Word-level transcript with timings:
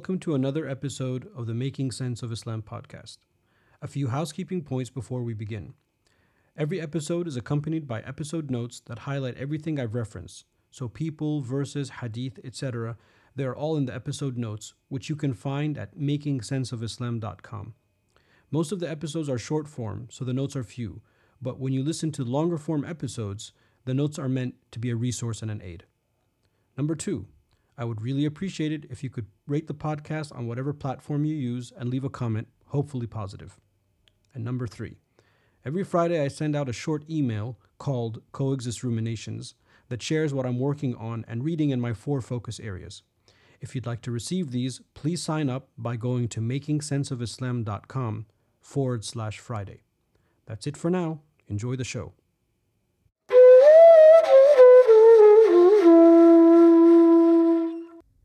welcome 0.00 0.18
to 0.18 0.34
another 0.34 0.66
episode 0.66 1.28
of 1.36 1.46
the 1.46 1.52
Making 1.52 1.90
Sense 1.90 2.22
of 2.22 2.32
Islam 2.32 2.62
podcast. 2.62 3.18
A 3.82 3.86
few 3.86 4.08
housekeeping 4.08 4.62
points 4.62 4.88
before 4.88 5.22
we 5.22 5.34
begin. 5.34 5.74
Every 6.56 6.80
episode 6.80 7.28
is 7.28 7.36
accompanied 7.36 7.86
by 7.86 8.00
episode 8.00 8.50
notes 8.50 8.80
that 8.86 9.00
highlight 9.00 9.36
everything 9.36 9.78
I've 9.78 9.94
referenced. 9.94 10.46
So, 10.70 10.88
people, 10.88 11.42
verses, 11.42 11.90
hadith, 12.00 12.38
etc., 12.42 12.96
they 13.36 13.44
are 13.44 13.54
all 13.54 13.76
in 13.76 13.84
the 13.84 13.94
episode 13.94 14.38
notes, 14.38 14.72
which 14.88 15.10
you 15.10 15.16
can 15.16 15.34
find 15.34 15.76
at 15.76 15.94
makingsenseofislam.com. 15.94 17.74
Most 18.50 18.72
of 18.72 18.80
the 18.80 18.90
episodes 18.90 19.28
are 19.28 19.36
short 19.36 19.68
form, 19.68 20.08
so 20.10 20.24
the 20.24 20.32
notes 20.32 20.56
are 20.56 20.64
few, 20.64 21.02
but 21.42 21.60
when 21.60 21.74
you 21.74 21.82
listen 21.82 22.10
to 22.12 22.24
longer 22.24 22.56
form 22.56 22.86
episodes, 22.86 23.52
the 23.84 23.92
notes 23.92 24.18
are 24.18 24.30
meant 24.30 24.54
to 24.70 24.78
be 24.78 24.88
a 24.88 24.96
resource 24.96 25.42
and 25.42 25.50
an 25.50 25.60
aid. 25.60 25.84
Number 26.78 26.94
two, 26.94 27.26
I 27.80 27.84
would 27.84 28.02
really 28.02 28.26
appreciate 28.26 28.72
it 28.72 28.84
if 28.90 29.02
you 29.02 29.08
could 29.08 29.26
rate 29.46 29.66
the 29.66 29.72
podcast 29.72 30.36
on 30.36 30.46
whatever 30.46 30.74
platform 30.74 31.24
you 31.24 31.34
use 31.34 31.72
and 31.74 31.88
leave 31.88 32.04
a 32.04 32.10
comment, 32.10 32.48
hopefully 32.66 33.06
positive. 33.06 33.58
And 34.34 34.44
number 34.44 34.66
three, 34.66 34.98
every 35.64 35.82
Friday 35.82 36.22
I 36.22 36.28
send 36.28 36.54
out 36.54 36.68
a 36.68 36.74
short 36.74 37.08
email 37.08 37.58
called 37.78 38.20
Coexist 38.32 38.84
Ruminations 38.84 39.54
that 39.88 40.02
shares 40.02 40.34
what 40.34 40.44
I'm 40.44 40.58
working 40.58 40.94
on 40.94 41.24
and 41.26 41.42
reading 41.42 41.70
in 41.70 41.80
my 41.80 41.94
four 41.94 42.20
focus 42.20 42.60
areas. 42.60 43.02
If 43.62 43.74
you'd 43.74 43.86
like 43.86 44.02
to 44.02 44.10
receive 44.10 44.50
these, 44.50 44.82
please 44.92 45.22
sign 45.22 45.48
up 45.48 45.70
by 45.78 45.96
going 45.96 46.28
to 46.28 46.40
makingsenseofislam.com 46.40 48.26
forward 48.60 49.04
slash 49.06 49.38
Friday. 49.38 49.80
That's 50.44 50.66
it 50.66 50.76
for 50.76 50.90
now. 50.90 51.20
Enjoy 51.48 51.76
the 51.76 51.84
show. 51.84 52.12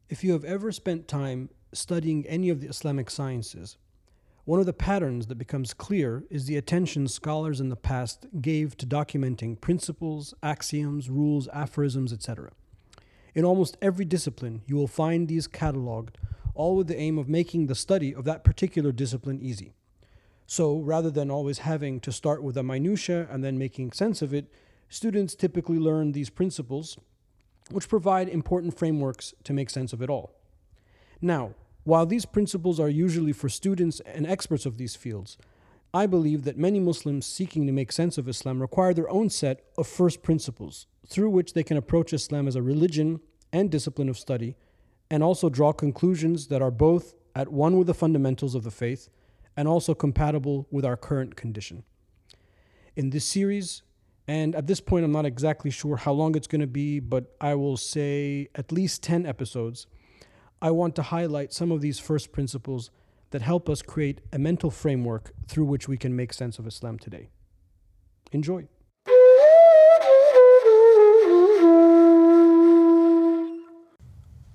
If 0.08 0.24
you 0.24 0.34
have 0.34 0.44
ever 0.44 0.72
spent 0.72 1.08
time 1.08 1.50
studying 1.74 2.28
any 2.28 2.50
of 2.50 2.62
the 2.62 2.68
Islamic 2.68 3.10
sciences, 3.10 3.78
one 4.44 4.60
of 4.60 4.68
the 4.68 4.74
patterns 4.74 5.26
that 5.28 5.40
becomes 5.40 5.74
clear 5.74 6.24
is 6.30 6.46
the 6.46 6.58
attention 6.58 7.08
scholars 7.08 7.60
in 7.60 7.70
the 7.70 7.76
past 7.76 8.28
gave 8.40 8.78
to 8.78 8.86
documenting 8.86 9.60
principles, 9.60 10.36
axioms, 10.44 11.10
rules, 11.10 11.48
aphorisms, 11.48 12.14
etc. 12.14 12.52
In 13.34 13.44
almost 13.44 13.78
every 13.82 14.06
discipline, 14.06 14.62
you 14.68 14.76
will 14.76 14.88
find 14.88 15.28
these 15.28 15.48
cataloged, 15.48 16.18
all 16.54 16.76
with 16.76 16.86
the 16.86 17.00
aim 17.00 17.18
of 17.18 17.28
making 17.28 17.66
the 17.66 17.74
study 17.74 18.14
of 18.14 18.26
that 18.26 18.44
particular 18.44 18.92
discipline 18.92 19.40
easy. 19.42 19.74
So, 20.46 20.78
rather 20.78 21.10
than 21.10 21.32
always 21.32 21.60
having 21.60 22.00
to 22.02 22.12
start 22.12 22.44
with 22.44 22.58
a 22.58 22.64
minutiae 22.64 23.28
and 23.32 23.44
then 23.44 23.58
making 23.58 23.94
sense 23.94 24.22
of 24.22 24.36
it, 24.36 24.52
students 24.88 25.34
typically 25.34 25.80
learn 25.80 26.12
these 26.12 26.30
principles 26.30 27.00
which 27.72 27.90
provide 27.90 28.30
important 28.30 28.78
frameworks 28.78 29.34
to 29.44 29.54
make 29.54 29.70
sense 29.70 29.94
of 29.94 30.02
it 30.02 30.10
all. 30.10 30.32
Now, 31.22 31.56
while 31.84 32.06
these 32.06 32.26
principles 32.26 32.80
are 32.80 32.90
usually 32.90 33.32
for 33.32 33.50
students 33.50 34.00
and 34.02 34.26
experts 34.26 34.66
of 34.66 34.78
these 34.78 34.96
fields, 34.96 35.38
I 35.94 36.08
believe 36.08 36.44
that 36.44 36.58
many 36.58 36.80
Muslims 36.80 37.26
seeking 37.26 37.66
to 37.68 37.72
make 37.72 37.92
sense 37.92 38.18
of 38.18 38.28
Islam 38.28 38.62
require 38.62 38.94
their 38.94 39.10
own 39.10 39.30
set 39.30 39.64
of 39.78 39.88
first 39.88 40.24
principles 40.24 40.88
through 41.08 41.30
which 41.30 41.54
they 41.54 41.64
can 41.64 41.78
approach 41.78 42.12
Islam 42.12 42.48
as 42.48 42.56
a 42.56 42.62
religion 42.62 43.22
and 43.54 43.72
discipline 43.72 44.10
of 44.10 44.18
study, 44.18 44.56
and 45.10 45.24
also 45.24 45.50
draw 45.50 45.72
conclusions 45.72 46.48
that 46.48 46.62
are 46.62 46.72
both 46.72 47.14
at 47.36 47.52
one 47.52 47.78
with 47.78 47.88
the 47.88 47.94
fundamentals 47.94 48.56
of 48.56 48.64
the 48.64 48.72
faith 48.72 49.10
and 49.56 49.68
also 49.68 49.94
compatible 49.94 50.68
with 50.72 50.84
our 50.84 50.98
current 50.98 51.36
condition. 51.36 51.84
In 52.96 53.12
this 53.12 53.26
series, 53.26 53.84
and 54.28 54.56
at 54.56 54.66
this 54.66 54.82
point, 54.82 55.06
I'm 55.06 55.12
not 55.12 55.26
exactly 55.26 55.70
sure 55.70 55.98
how 55.98 56.12
long 56.12 56.36
it's 56.36 56.48
going 56.48 56.62
to 56.62 56.68
be, 56.68 57.00
but 57.00 57.36
I 57.40 57.54
will 57.54 57.78
say 57.78 58.48
at 58.56 58.72
least 58.72 59.04
10 59.04 59.26
episodes. 59.26 59.86
I 60.62 60.72
want 60.72 60.96
to 60.96 61.04
highlight 61.04 61.54
some 61.54 61.72
of 61.72 61.82
these 61.82 62.00
first 62.00 62.32
principles 62.32 62.90
that 63.30 63.44
help 63.44 63.70
us 63.70 63.84
create 63.84 64.22
a 64.34 64.40
mental 64.40 64.72
framework 64.72 65.32
through 65.48 65.66
which 65.66 65.88
we 65.88 65.98
can 65.98 66.16
make 66.16 66.34
sense 66.34 66.58
of 66.58 66.66
Islam 66.66 66.98
today. 66.98 67.30
Enjoy. 68.32 68.68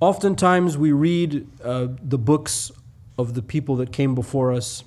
Oftentimes, 0.01 0.79
we 0.79 0.93
read 0.93 1.47
uh, 1.63 1.89
the 2.03 2.19
books 2.19 2.73
of 3.19 3.35
the 3.35 3.43
people 3.43 3.77
that 3.77 3.93
came 3.93 4.15
before 4.15 4.51
us, 4.51 4.83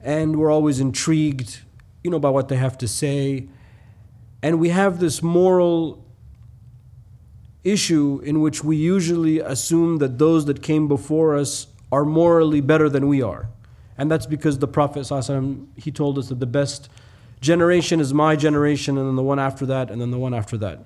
and 0.00 0.36
we're 0.36 0.52
always 0.52 0.78
intrigued, 0.78 1.60
you 2.04 2.10
know, 2.10 2.20
by 2.20 2.30
what 2.30 2.48
they 2.48 2.56
have 2.56 2.78
to 2.78 2.88
say 2.88 3.48
and 4.42 4.60
we 4.60 4.68
have 4.68 5.00
this 5.00 5.22
moral 5.22 6.04
issue 7.64 8.20
in 8.24 8.40
which 8.40 8.62
we 8.62 8.76
usually 8.76 9.40
assume 9.40 9.98
that 9.98 10.18
those 10.18 10.46
that 10.46 10.62
came 10.62 10.88
before 10.88 11.36
us 11.36 11.66
are 11.90 12.04
morally 12.04 12.60
better 12.60 12.88
than 12.88 13.08
we 13.08 13.22
are. 13.22 13.48
And 13.96 14.10
that's 14.10 14.26
because 14.26 14.58
the 14.58 14.68
Prophet 14.68 15.00
ﷺ, 15.00 15.66
he 15.76 15.90
told 15.90 16.18
us 16.18 16.28
that 16.28 16.38
the 16.38 16.46
best 16.46 16.88
generation 17.40 18.00
is 18.00 18.14
my 18.14 18.36
generation, 18.36 18.96
and 18.96 19.08
then 19.08 19.16
the 19.16 19.22
one 19.22 19.38
after 19.38 19.66
that, 19.66 19.90
and 19.90 20.00
then 20.00 20.10
the 20.10 20.18
one 20.18 20.34
after 20.34 20.56
that. 20.58 20.84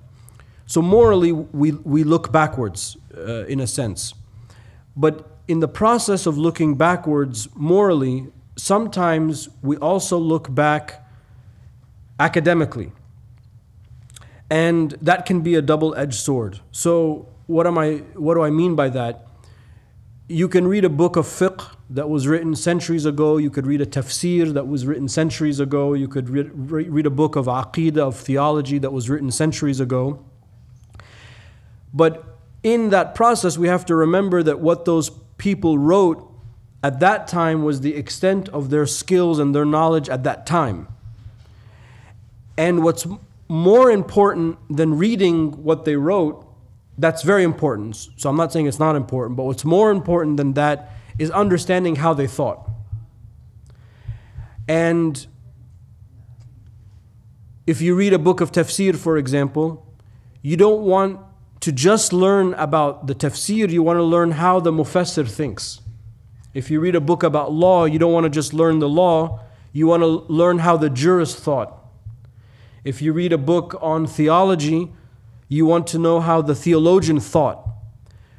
So 0.67 0.81
morally, 0.81 1.33
we, 1.33 1.73
we 1.73 2.05
look 2.05 2.33
backwards 2.33 2.97
uh, 3.17 3.45
in 3.45 3.61
a 3.61 3.67
sense. 3.67 4.15
But 4.97 5.29
in 5.47 5.61
the 5.61 5.69
process 5.69 6.25
of 6.25 6.39
looking 6.39 6.77
backwards 6.77 7.49
morally, 7.55 8.29
sometimes 8.57 9.49
we 9.61 9.77
also 9.77 10.17
look 10.17 10.55
back 10.55 11.07
academically 12.19 12.93
and 14.53 14.91
that 15.01 15.25
can 15.25 15.41
be 15.41 15.55
a 15.55 15.63
double-edged 15.63 16.13
sword. 16.13 16.61
So 16.73 17.27
what 17.47 17.67
am 17.67 17.79
I 17.79 18.03
what 18.27 18.35
do 18.35 18.43
I 18.43 18.51
mean 18.51 18.77
by 18.77 18.91
that? 18.91 19.27
You 20.29 20.47
can 20.47 20.69
read 20.69 20.85
a 20.85 20.91
book 20.91 21.17
of 21.17 21.27
fiqh 21.27 21.75
that 21.89 22.11
was 22.11 22.29
written 22.29 22.55
centuries 22.55 23.07
ago. 23.07 23.39
You 23.39 23.49
could 23.49 23.67
read 23.67 23.81
a 23.81 23.87
tafsir 23.87 24.53
that 24.53 24.69
was 24.69 24.87
written 24.87 25.09
centuries 25.09 25.59
ago. 25.59 25.95
You 25.95 26.07
could 26.07 26.29
read, 26.29 26.51
read 26.55 27.07
a 27.07 27.11
book 27.11 27.35
of 27.35 27.47
aqidah, 27.47 27.99
of 27.99 28.17
theology 28.17 28.79
that 28.79 28.93
was 28.93 29.09
written 29.09 29.31
centuries 29.31 29.81
ago. 29.81 30.23
But 31.95 32.23
in 32.63 32.91
that 32.91 33.15
process, 33.15 33.57
we 33.57 33.69
have 33.69 33.87
to 33.87 33.95
remember 33.95 34.43
that 34.43 34.61
what 34.61 34.85
those 34.85 35.11
people 35.39 35.79
wrote 35.79 36.31
at 36.83 37.01
that 37.01 37.27
time 37.27 37.65
was 37.65 37.81
the 37.81 37.95
extent 37.95 38.51
of 38.51 38.69
their 38.69 38.87
skills 38.87 39.39
and 39.39 39.55
their 39.55 39.65
knowledge 39.65 40.11
at 40.11 40.25
that 40.25 40.45
time. 40.47 40.89
And 42.57 42.83
what's 42.83 43.07
more 43.53 43.91
important 43.91 44.57
than 44.75 44.97
reading 44.97 45.63
what 45.63 45.85
they 45.85 45.95
wrote, 45.95 46.47
that's 46.97 47.23
very 47.23 47.45
important. 47.45 48.09
So 48.17 48.31
I'm 48.31 48.37
not 48.37 48.51
saying 48.51 48.65
it's 48.65 48.79
not 48.79 48.97
important, 48.97 49.37
but 49.37 49.43
what's 49.43 49.67
more 49.67 49.91
important 49.91 50.39
than 50.39 50.55
that 50.55 50.91
is 51.19 51.31
understanding 51.31 51.97
how 51.97 52.15
they 52.15 52.27
thought. 52.27 52.67
And 54.67 55.27
if 57.67 57.83
you 57.83 57.95
read 57.95 58.15
a 58.15 58.19
book 58.19 58.41
of 58.41 58.53
tafsir, 58.53 58.97
for 58.97 59.19
example, 59.19 59.87
you 60.41 60.57
don't 60.57 60.81
want 60.81 61.21
to 61.61 61.73
just 61.73 62.15
learn 62.15 62.55
about 62.55 63.07
the 63.07 63.15
tafsir, 63.15 63.69
you 63.69 63.83
want 63.83 63.99
to 63.99 64.03
learn 64.03 64.31
how 64.31 64.61
the 64.61 64.73
mufassir 64.73 65.29
thinks. 65.29 65.83
If 66.55 66.71
you 66.71 66.81
read 66.81 66.95
a 66.95 67.03
book 67.03 67.23
about 67.23 67.53
law, 67.53 67.85
you 67.85 67.99
don't 67.99 68.15
want 68.15 68.25
to 68.25 68.31
just 68.31 68.55
learn 68.55 68.79
the 68.79 68.89
law, 68.89 69.41
you 69.75 69.87
want 69.89 70.03
to 70.03 70.07
learn 70.07 70.61
how 70.61 70.79
the 70.79 70.89
jurist 70.89 71.37
thought. 71.37 71.82
If 72.85 73.01
you 73.01 73.13
read 73.13 73.33
a 73.33 73.39
book 73.39 73.77
on 73.81 74.07
theology, 74.07 74.93
you 75.49 75.67
want 75.67 75.87
to 75.89 75.99
know 75.99 76.21
how 76.21 76.43
the 76.43 76.55
theologian 76.55 77.21
thought. 77.21 77.69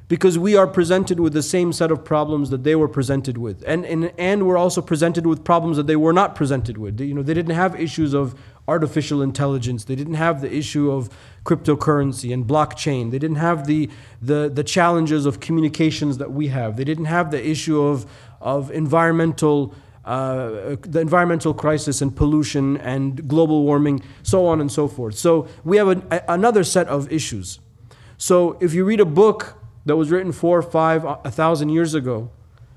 Because 0.09 0.37
we 0.37 0.55
are 0.55 0.67
presented 0.67 1.19
with 1.19 1.33
the 1.33 1.41
same 1.41 1.71
set 1.71 1.89
of 1.89 2.03
problems 2.03 2.49
that 2.49 2.63
they 2.63 2.75
were 2.75 2.89
presented 2.89 3.37
with. 3.37 3.63
And, 3.65 3.85
and, 3.85 4.11
and 4.17 4.45
we're 4.45 4.57
also 4.57 4.81
presented 4.81 5.25
with 5.25 5.43
problems 5.43 5.77
that 5.77 5.87
they 5.87 5.95
were 5.95 6.13
not 6.13 6.35
presented 6.35 6.77
with. 6.77 6.99
You 6.99 7.13
know, 7.13 7.23
they 7.23 7.33
didn't 7.33 7.55
have 7.55 7.79
issues 7.79 8.13
of 8.13 8.35
artificial 8.67 9.21
intelligence. 9.21 9.85
They 9.85 9.95
didn't 9.95 10.15
have 10.15 10.41
the 10.41 10.53
issue 10.53 10.91
of 10.91 11.09
cryptocurrency 11.45 12.33
and 12.33 12.45
blockchain. 12.45 13.11
They 13.11 13.19
didn't 13.19 13.37
have 13.37 13.65
the, 13.65 13.89
the, 14.21 14.51
the 14.53 14.63
challenges 14.63 15.25
of 15.25 15.39
communications 15.39 16.17
that 16.17 16.31
we 16.31 16.47
have. 16.49 16.75
They 16.75 16.83
didn't 16.83 17.05
have 17.05 17.31
the 17.31 17.45
issue 17.45 17.81
of, 17.81 18.05
of 18.41 18.71
environmental 18.71 19.73
uh, 20.05 20.75
the 20.81 20.99
environmental 20.99 21.53
crisis 21.53 22.01
and 22.01 22.15
pollution 22.15 22.77
and 22.77 23.27
global 23.27 23.63
warming, 23.63 24.01
so 24.21 24.45
on 24.45 24.59
and 24.59 24.71
so 24.71 24.87
forth. 24.87 25.15
So 25.15 25.47
we 25.63 25.77
have 25.77 25.87
a, 25.87 26.23
another 26.27 26.63
set 26.63 26.87
of 26.87 27.11
issues. 27.11 27.59
So 28.17 28.57
if 28.59 28.73
you 28.73 28.85
read 28.85 28.99
a 28.99 29.05
book 29.05 29.57
that 29.85 29.95
was 29.95 30.11
written 30.11 30.31
four, 30.31 30.61
five, 30.61 31.03
a 31.05 31.31
thousand 31.31 31.69
years 31.69 31.93
ago, 31.93 32.29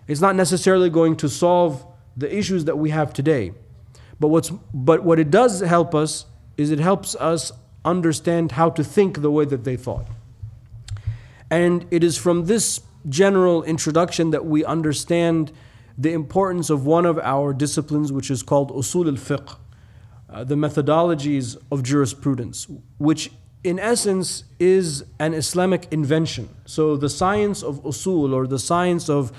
it's 0.09 0.21
not 0.21 0.37
necessarily 0.37 0.91
going 0.91 1.17
to 1.17 1.29
solve 1.29 1.85
the 2.17 2.35
issues 2.35 2.65
that 2.65 2.79
we 2.79 2.91
have 2.91 3.13
today. 3.13 3.53
But 4.19 4.29
what's 4.29 4.51
but 4.73 5.05
what 5.05 5.19
it 5.19 5.31
does 5.31 5.61
help 5.61 5.95
us 5.95 6.27
is 6.57 6.71
it 6.71 6.79
helps 6.79 7.15
us 7.17 7.53
understand 7.85 8.53
how 8.53 8.71
to 8.71 8.83
think 8.83 9.21
the 9.21 9.31
way 9.31 9.45
that 9.45 9.65
they 9.65 9.77
thought. 9.77 10.07
And 11.51 11.87
it 11.91 12.03
is 12.03 12.17
from 12.17 12.47
this 12.47 12.81
general 13.09 13.63
introduction 13.63 14.31
that 14.31 14.45
we 14.47 14.65
understand 14.65 15.53
the 15.99 16.13
importance 16.13 16.71
of 16.71 16.85
one 16.85 17.07
of 17.07 17.19
our 17.19 17.53
disciplines, 17.53 18.13
which 18.13 18.31
is 18.31 18.43
called 18.43 18.71
usul 18.71 19.07
al 19.07 19.15
fiqh, 19.15 19.57
uh, 20.29 20.45
the 20.45 20.55
methodologies 20.55 21.57
of 21.71 21.83
jurisprudence, 21.83 22.67
which 22.99 23.31
in 23.67 23.81
essence, 23.81 24.45
is 24.61 25.05
an 25.19 25.35
Islamic 25.35 25.89
invention. 25.91 26.49
So 26.67 26.97
the 26.97 27.09
science 27.09 27.65
of 27.65 27.83
usul 27.83 28.33
or 28.33 28.47
the 28.47 28.61
science 28.61 29.09
of 29.09 29.33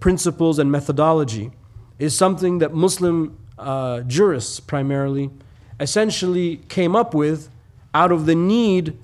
principles 0.00 0.58
and 0.58 0.72
methodology 0.72 1.52
is 2.00 2.16
something 2.16 2.58
that 2.58 2.74
Muslim 2.74 3.38
uh, 3.56 4.00
jurists 4.00 4.58
primarily 4.58 5.30
essentially 5.78 6.56
came 6.68 6.96
up 6.96 7.14
with 7.14 7.48
out 7.94 8.10
of 8.10 8.26
the 8.26 8.34
need 8.34 8.98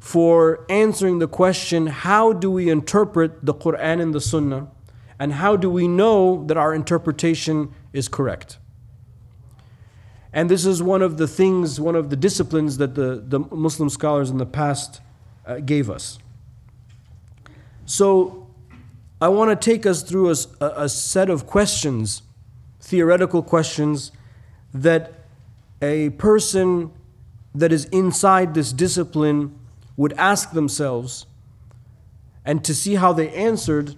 for 0.00 0.66
answering 0.68 1.20
the 1.20 1.28
question 1.28 1.86
how 1.86 2.32
do 2.32 2.50
we 2.50 2.68
interpret 2.68 3.46
the 3.46 3.54
Quran 3.54 4.00
and 4.00 4.12
the 4.12 4.20
Sunnah 4.20 4.66
and 5.18 5.34
how 5.34 5.56
do 5.56 5.70
we 5.70 5.88
know 5.88 6.44
that 6.46 6.56
our 6.56 6.74
interpretation 6.74 7.72
is 7.92 8.08
correct? 8.08 8.58
And 10.32 10.50
this 10.50 10.66
is 10.66 10.82
one 10.82 11.00
of 11.00 11.16
the 11.16 11.28
things, 11.28 11.80
one 11.80 11.94
of 11.94 12.10
the 12.10 12.16
disciplines 12.16 12.78
that 12.78 12.96
the, 12.96 13.22
the 13.24 13.38
Muslim 13.38 13.88
scholars 13.88 14.30
in 14.30 14.38
the 14.38 14.46
past 14.46 15.00
uh, 15.46 15.60
gave 15.60 15.88
us. 15.88 16.18
So 17.86 18.48
I 19.20 19.28
want 19.28 19.50
to 19.50 19.70
take 19.70 19.86
us 19.86 20.02
through 20.02 20.30
a, 20.30 20.36
a 20.60 20.88
set 20.88 21.30
of 21.30 21.46
questions, 21.46 22.22
theoretical 22.80 23.42
questions, 23.42 24.10
that 24.72 25.12
a 25.80 26.10
person 26.10 26.90
that 27.54 27.72
is 27.72 27.84
inside 27.86 28.54
this 28.54 28.72
discipline 28.72 29.56
would 29.96 30.12
ask 30.14 30.50
themselves 30.50 31.26
and 32.44 32.64
to 32.64 32.74
see 32.74 32.96
how 32.96 33.12
they 33.12 33.30
answered 33.30 33.94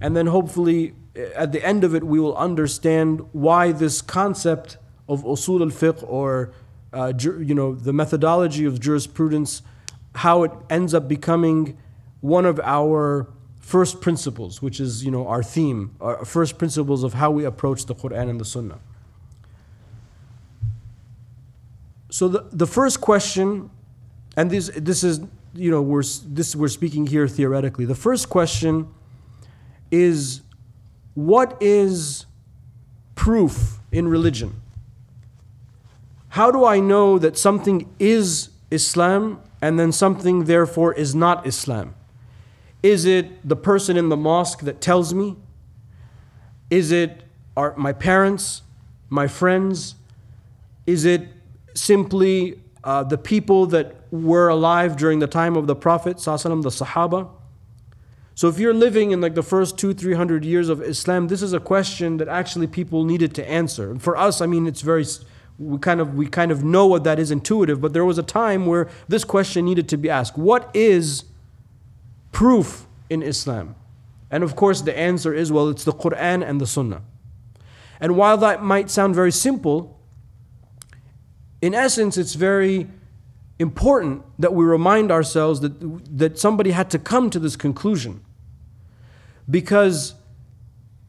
and 0.00 0.16
then 0.16 0.26
hopefully 0.26 0.94
at 1.34 1.52
the 1.52 1.64
end 1.64 1.84
of 1.84 1.94
it 1.94 2.04
we 2.04 2.20
will 2.20 2.36
understand 2.36 3.20
why 3.32 3.72
this 3.72 4.00
concept 4.00 4.76
of 5.08 5.24
usul 5.24 5.60
al-fiqh 5.60 6.02
or 6.08 6.52
uh, 6.92 7.12
you 7.20 7.54
know 7.54 7.74
the 7.74 7.92
methodology 7.92 8.64
of 8.64 8.80
jurisprudence, 8.80 9.62
how 10.16 10.42
it 10.42 10.52
ends 10.70 10.94
up 10.94 11.08
becoming 11.08 11.76
one 12.20 12.46
of 12.46 12.58
our 12.60 13.28
first 13.60 14.00
principles, 14.00 14.62
which 14.62 14.80
is 14.80 15.04
you 15.04 15.10
know 15.10 15.26
our 15.26 15.42
theme, 15.42 15.94
our 16.00 16.24
first 16.24 16.58
principles 16.58 17.02
of 17.04 17.14
how 17.14 17.30
we 17.30 17.44
approach 17.44 17.86
the 17.86 17.94
Quran 17.94 18.30
and 18.30 18.40
the 18.40 18.44
Sunnah. 18.44 18.80
So 22.10 22.28
the, 22.28 22.46
the 22.50 22.66
first 22.66 23.02
question, 23.02 23.70
and 24.36 24.50
this 24.50 24.70
this 24.74 25.04
is 25.04 25.20
you 25.54 25.70
know 25.70 25.82
we're 25.82 26.04
this 26.26 26.56
we're 26.56 26.68
speaking 26.68 27.06
here 27.06 27.28
theoretically. 27.28 27.84
The 27.84 27.94
first 27.94 28.30
question 28.30 28.88
is 29.90 30.42
what 31.14 31.56
is 31.60 32.26
proof 33.14 33.78
in 33.90 34.08
religion? 34.08 34.60
How 36.30 36.50
do 36.50 36.64
I 36.64 36.78
know 36.78 37.18
that 37.18 37.36
something 37.36 37.92
is 37.98 38.50
Islam 38.70 39.40
and 39.60 39.78
then 39.78 39.90
something, 39.90 40.44
therefore, 40.44 40.92
is 40.92 41.14
not 41.14 41.46
Islam? 41.46 41.94
Is 42.82 43.04
it 43.04 43.48
the 43.48 43.56
person 43.56 43.96
in 43.96 44.08
the 44.08 44.16
mosque 44.16 44.60
that 44.60 44.80
tells 44.80 45.12
me? 45.12 45.36
Is 46.70 46.92
it 46.92 47.22
our, 47.56 47.74
my 47.76 47.92
parents, 47.92 48.62
my 49.08 49.26
friends? 49.26 49.96
Is 50.86 51.04
it 51.04 51.26
simply 51.74 52.60
uh, 52.84 53.02
the 53.02 53.18
people 53.18 53.66
that 53.66 53.96
were 54.12 54.48
alive 54.48 54.96
during 54.96 55.18
the 55.18 55.26
time 55.26 55.56
of 55.56 55.66
the 55.66 55.74
Prophet, 55.74 56.18
the 56.18 56.22
Sahaba? 56.22 57.28
So 58.38 58.46
if 58.46 58.60
you're 58.60 58.72
living 58.72 59.10
in 59.10 59.20
like 59.20 59.34
the 59.34 59.42
first 59.42 59.76
two, 59.76 59.92
three 59.92 60.14
hundred 60.14 60.44
years 60.44 60.68
of 60.68 60.80
Islam, 60.80 61.26
this 61.26 61.42
is 61.42 61.52
a 61.52 61.58
question 61.58 62.18
that 62.18 62.28
actually 62.28 62.68
people 62.68 63.02
needed 63.02 63.34
to 63.34 63.50
answer. 63.50 63.90
And 63.90 64.00
for 64.00 64.16
us, 64.16 64.40
I 64.40 64.46
mean, 64.46 64.68
it's 64.68 64.80
very 64.80 65.04
we 65.58 65.76
kind 65.78 66.00
of 66.00 66.14
we 66.14 66.28
kind 66.28 66.52
of 66.52 66.62
know 66.62 66.86
what 66.86 67.02
that 67.02 67.18
is 67.18 67.32
intuitive, 67.32 67.80
but 67.80 67.94
there 67.94 68.04
was 68.04 68.16
a 68.16 68.22
time 68.22 68.66
where 68.66 68.88
this 69.08 69.24
question 69.24 69.64
needed 69.64 69.88
to 69.88 69.96
be 69.96 70.08
asked. 70.08 70.38
What 70.38 70.70
is 70.72 71.24
proof 72.30 72.86
in 73.10 73.24
Islam? 73.24 73.74
And 74.30 74.44
of 74.44 74.54
course 74.54 74.82
the 74.82 74.96
answer 74.96 75.34
is 75.34 75.50
well 75.50 75.68
it's 75.68 75.82
the 75.82 75.92
Quran 75.92 76.48
and 76.48 76.60
the 76.60 76.66
Sunnah. 76.68 77.02
And 78.00 78.16
while 78.16 78.36
that 78.36 78.62
might 78.62 78.88
sound 78.88 79.16
very 79.16 79.32
simple, 79.32 79.98
in 81.60 81.74
essence 81.74 82.16
it's 82.16 82.34
very 82.34 82.86
important 83.58 84.22
that 84.38 84.54
we 84.54 84.64
remind 84.64 85.10
ourselves 85.10 85.58
that 85.58 85.72
that 86.16 86.38
somebody 86.38 86.70
had 86.70 86.88
to 86.90 87.00
come 87.00 87.30
to 87.30 87.40
this 87.40 87.56
conclusion. 87.56 88.22
Because 89.50 90.14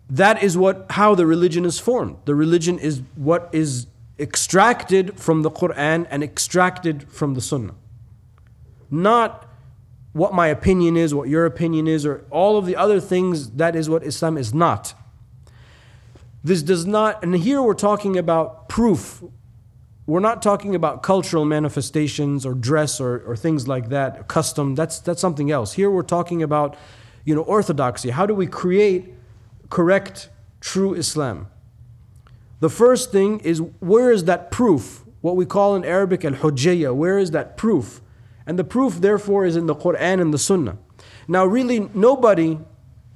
that 0.09 0.41
is 0.41 0.57
what 0.57 0.87
how 0.91 1.15
the 1.15 1.25
religion 1.25 1.65
is 1.65 1.79
formed. 1.79 2.17
The 2.25 2.35
religion 2.35 2.79
is 2.79 3.01
what 3.15 3.49
is 3.51 3.87
extracted 4.17 5.19
from 5.19 5.43
the 5.43 5.51
Quran 5.51 6.07
and 6.09 6.23
extracted 6.23 7.09
from 7.09 7.35
the 7.35 7.41
Sunnah. 7.41 7.75
Not 8.89 9.45
what 10.13 10.33
my 10.33 10.47
opinion 10.47 10.97
is, 10.97 11.13
what 11.13 11.29
your 11.29 11.45
opinion 11.45 11.87
is, 11.87 12.05
or 12.05 12.25
all 12.31 12.57
of 12.57 12.65
the 12.65 12.75
other 12.75 12.99
things, 12.99 13.51
that 13.51 13.75
is 13.75 13.89
what 13.89 14.03
Islam 14.03 14.37
is 14.37 14.53
not. 14.53 14.93
This 16.43 16.63
does 16.63 16.85
not, 16.85 17.23
and 17.23 17.35
here 17.35 17.61
we're 17.61 17.73
talking 17.73 18.17
about 18.17 18.67
proof. 18.69 19.23
We're 20.07 20.19
not 20.19 20.41
talking 20.41 20.73
about 20.73 21.03
cultural 21.03 21.45
manifestations 21.45 22.45
or 22.45 22.55
dress 22.55 22.99
or, 22.99 23.19
or 23.19 23.35
things 23.35 23.67
like 23.67 23.89
that, 23.89 24.27
custom, 24.27 24.73
that's, 24.73 24.99
that's 24.99 25.21
something 25.21 25.51
else. 25.51 25.73
Here 25.73 25.91
we're 25.91 26.01
talking 26.01 26.41
about, 26.41 26.75
you 27.29 27.35
know, 27.35 27.43
orthodoxy. 27.43 28.09
How 28.09 28.25
do 28.25 28.33
we 28.33 28.47
create 28.47 29.13
correct, 29.69 30.29
true 30.61 30.95
Islam? 30.95 31.45
The 32.59 32.71
first 32.71 33.11
thing 33.11 33.39
is 33.41 33.61
where 33.79 34.11
is 34.11 34.23
that 34.23 34.49
proof? 34.49 35.03
What 35.21 35.35
we 35.35 35.45
call 35.45 35.75
in 35.75 35.85
Arabic 35.85 36.25
al 36.25 36.31
hujjiyah. 36.31 36.95
Where 36.95 37.19
is 37.19 37.29
that 37.29 37.55
proof? 37.55 38.01
And 38.47 38.57
the 38.57 38.63
proof, 38.63 38.99
therefore, 39.01 39.45
is 39.45 39.55
in 39.55 39.67
the 39.67 39.75
Quran 39.75 40.19
and 40.19 40.33
the 40.33 40.39
Sunnah. 40.39 40.79
Now, 41.27 41.45
really, 41.45 41.87
nobody 41.93 42.57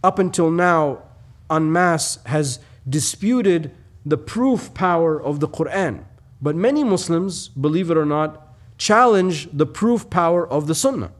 up 0.04 0.19
until 0.19 0.51
now 0.51 1.01
en 1.50 1.71
masse 1.71 2.19
has 2.27 2.59
disputed 2.88 3.71
the 4.06 4.19
proof 4.19 4.75
power 4.75 5.19
of 5.19 5.39
the 5.39 5.48
Quran. 5.48 6.04
But 6.39 6.56
many 6.56 6.83
Muslims, 6.83 7.48
believe 7.48 7.89
it 7.89 7.98
or 7.98 8.06
not, 8.06 8.56
challenge 8.77 9.50
the 9.51 9.66
proof 9.66 10.12
power 10.12 10.48
of 10.48 10.68
the 10.68 10.75
Sunnah. 10.75 11.13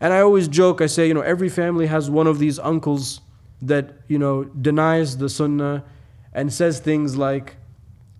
And 0.00 0.12
I 0.12 0.20
always 0.20 0.48
joke, 0.48 0.80
I 0.80 0.86
say, 0.86 1.06
you 1.06 1.14
know, 1.14 1.20
every 1.20 1.48
family 1.48 1.86
has 1.86 2.08
one 2.10 2.26
of 2.26 2.38
these 2.38 2.58
uncles 2.58 3.20
that, 3.62 3.92
you 4.08 4.18
know, 4.18 4.44
denies 4.44 5.18
the 5.18 5.28
Sunnah 5.28 5.84
and 6.32 6.52
says 6.52 6.80
things 6.80 7.16
like, 7.16 7.56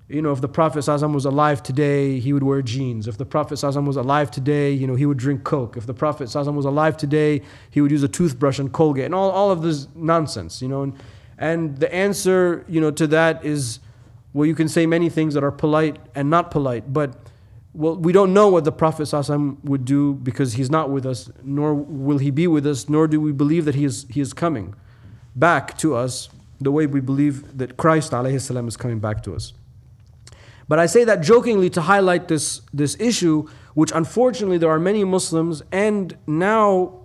you 0.08 0.20
know, 0.20 0.32
if 0.32 0.40
the 0.40 0.48
Prophet 0.48 0.86
was 0.86 1.24
alive 1.24 1.62
today, 1.62 2.18
he 2.18 2.32
would 2.32 2.42
wear 2.42 2.62
jeans. 2.62 3.06
If 3.06 3.16
the 3.16 3.24
Prophet 3.24 3.62
was 3.62 3.96
alive 3.96 4.30
today, 4.30 4.72
you 4.72 4.86
know, 4.86 4.96
he 4.96 5.06
would 5.06 5.18
drink 5.18 5.44
Coke. 5.44 5.76
If 5.76 5.86
the 5.86 5.94
Prophet 5.94 6.34
was 6.34 6.64
alive 6.64 6.96
today, 6.96 7.42
he 7.70 7.80
would 7.80 7.92
use 7.92 8.02
a 8.02 8.08
toothbrush 8.08 8.58
and 8.58 8.72
Colgate 8.72 9.04
and 9.04 9.14
all, 9.14 9.30
all 9.30 9.52
of 9.52 9.62
this 9.62 9.86
nonsense, 9.94 10.60
you 10.60 10.68
know. 10.68 10.82
And, 10.82 10.94
and 11.38 11.76
the 11.78 11.92
answer, 11.94 12.64
you 12.68 12.80
know, 12.80 12.90
to 12.90 13.06
that 13.06 13.44
is, 13.44 13.78
well, 14.32 14.46
you 14.46 14.54
can 14.56 14.68
say 14.68 14.84
many 14.84 15.08
things 15.08 15.34
that 15.34 15.44
are 15.44 15.52
polite 15.52 15.98
and 16.14 16.28
not 16.28 16.50
polite, 16.50 16.92
but 16.92 17.14
well, 17.72 17.96
we 17.96 18.12
don't 18.12 18.34
know 18.34 18.48
what 18.48 18.64
the 18.64 18.72
Prophet 18.72 19.04
ﷺ 19.04 19.62
would 19.64 19.84
do 19.84 20.14
because 20.14 20.54
he's 20.54 20.70
not 20.70 20.90
with 20.90 21.06
us, 21.06 21.30
nor 21.44 21.74
will 21.74 22.18
he 22.18 22.30
be 22.30 22.46
with 22.46 22.66
us, 22.66 22.88
nor 22.88 23.06
do 23.06 23.20
we 23.20 23.32
believe 23.32 23.64
that 23.64 23.76
he 23.76 23.84
is, 23.84 24.06
he 24.10 24.20
is 24.20 24.32
coming 24.32 24.74
back 25.36 25.78
to 25.78 25.94
us 25.94 26.28
the 26.60 26.72
way 26.72 26.86
we 26.86 27.00
believe 27.00 27.56
that 27.56 27.76
Christ 27.76 28.10
ﷺ 28.10 28.66
is 28.68 28.76
coming 28.76 28.98
back 28.98 29.22
to 29.22 29.34
us. 29.34 29.52
But 30.66 30.78
I 30.78 30.86
say 30.86 31.04
that 31.04 31.20
jokingly 31.20 31.70
to 31.70 31.80
highlight 31.80 32.28
this, 32.28 32.62
this 32.72 32.96
issue, 32.98 33.48
which 33.74 33.92
unfortunately 33.94 34.58
there 34.58 34.70
are 34.70 34.78
many 34.78 35.04
Muslims 35.04 35.62
and 35.70 36.16
now 36.26 37.00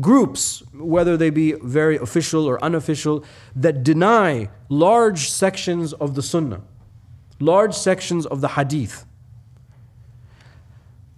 groups, 0.00 0.62
whether 0.72 1.16
they 1.16 1.30
be 1.30 1.52
very 1.52 1.96
official 1.96 2.46
or 2.46 2.62
unofficial, 2.62 3.24
that 3.54 3.82
deny 3.82 4.48
large 4.68 5.30
sections 5.30 5.92
of 5.92 6.14
the 6.14 6.22
Sunnah, 6.22 6.62
large 7.40 7.74
sections 7.74 8.26
of 8.26 8.40
the 8.40 8.48
Hadith 8.48 9.06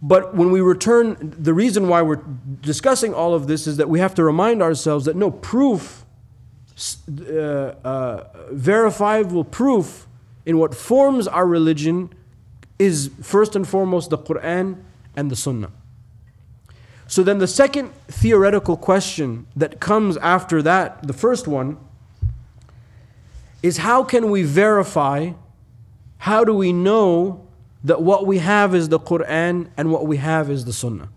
but 0.06 0.36
when 0.36 0.52
we 0.52 0.60
return, 0.60 1.16
the 1.36 1.52
reason 1.52 1.88
why 1.88 2.00
we're 2.00 2.22
discussing 2.60 3.12
all 3.12 3.34
of 3.34 3.48
this 3.48 3.66
is 3.66 3.76
that 3.78 3.88
we 3.88 3.98
have 3.98 4.14
to 4.14 4.22
remind 4.22 4.62
ourselves 4.62 5.04
that 5.06 5.16
no 5.16 5.32
proof 5.32 6.04
uh, 7.10 7.32
uh, 7.32 8.24
verifiable 8.52 9.42
proof 9.42 10.06
in 10.44 10.58
what 10.58 10.76
forms 10.76 11.26
our 11.26 11.44
religion 11.44 12.10
is 12.78 13.10
first 13.20 13.56
and 13.56 13.66
foremost 13.66 14.10
the 14.10 14.18
Quran 14.18 14.80
and 15.16 15.28
the 15.28 15.34
Sunnah. 15.34 15.72
So 17.08 17.24
then 17.24 17.38
the 17.38 17.48
second 17.48 17.92
theoretical 18.06 18.76
question 18.76 19.48
that 19.56 19.80
comes 19.80 20.16
after 20.18 20.62
that, 20.62 21.04
the 21.04 21.14
first 21.14 21.48
one, 21.48 21.78
is 23.60 23.78
how 23.78 24.04
can 24.04 24.30
we 24.30 24.44
verify, 24.44 25.32
how 26.18 26.44
do 26.44 26.54
we 26.54 26.72
know 26.72 27.45
that 27.86 28.02
what 28.02 28.26
we 28.26 28.38
have 28.38 28.74
is 28.74 28.88
the 28.88 28.98
Quran 28.98 29.68
and 29.76 29.92
what 29.92 30.06
we 30.06 30.16
have 30.16 30.50
is 30.50 30.64
the 30.64 30.72
Sunnah? 30.72 31.08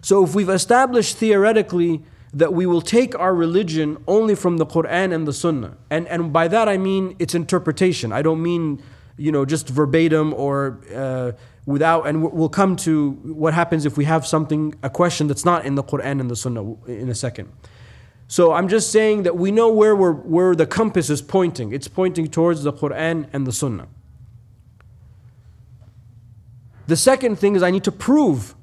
So 0.00 0.22
if 0.22 0.34
we've 0.34 0.48
established 0.48 1.16
theoretically 1.16 2.02
that 2.34 2.52
we 2.52 2.66
will 2.66 2.82
take 2.82 3.18
our 3.18 3.34
religion 3.34 3.96
only 4.06 4.34
from 4.34 4.58
the 4.58 4.66
Quran 4.66 5.14
and 5.14 5.26
the 5.26 5.32
Sunnah. 5.32 5.76
And, 5.90 6.06
and 6.08 6.32
by 6.32 6.48
that 6.48 6.68
I 6.68 6.76
mean 6.76 7.16
its 7.18 7.34
interpretation. 7.34 8.12
I 8.12 8.20
don't 8.22 8.42
mean 8.42 8.82
you 9.16 9.32
know, 9.32 9.44
just 9.44 9.68
verbatim 9.68 10.32
or 10.34 10.78
uh, 10.94 11.32
without, 11.66 12.06
and 12.06 12.22
we'll 12.32 12.48
come 12.48 12.76
to 12.76 13.10
what 13.24 13.52
happens 13.52 13.84
if 13.84 13.96
we 13.96 14.04
have 14.04 14.26
something, 14.26 14.74
a 14.82 14.90
question 14.90 15.26
that's 15.26 15.44
not 15.44 15.66
in 15.66 15.74
the 15.74 15.82
Quran 15.82 16.20
and 16.20 16.30
the 16.30 16.36
Sunnah 16.36 16.74
in 16.86 17.08
a 17.08 17.14
second. 17.14 17.50
So 18.28 18.52
I'm 18.52 18.68
just 18.68 18.92
saying 18.92 19.24
that 19.24 19.36
we 19.36 19.50
know 19.50 19.70
where, 19.72 19.96
we're, 19.96 20.12
where 20.12 20.54
the 20.54 20.66
compass 20.66 21.10
is 21.10 21.20
pointing. 21.20 21.72
It's 21.72 21.88
pointing 21.88 22.28
towards 22.28 22.62
the 22.62 22.72
Quran 22.72 23.26
and 23.32 23.46
the 23.46 23.52
Sunnah. 23.52 23.88
The 26.88 26.96
second 26.96 27.36
thing 27.36 27.54
is 27.54 27.62
I 27.62 27.70
need 27.70 27.84
to 27.84 27.92
prove 27.92 28.54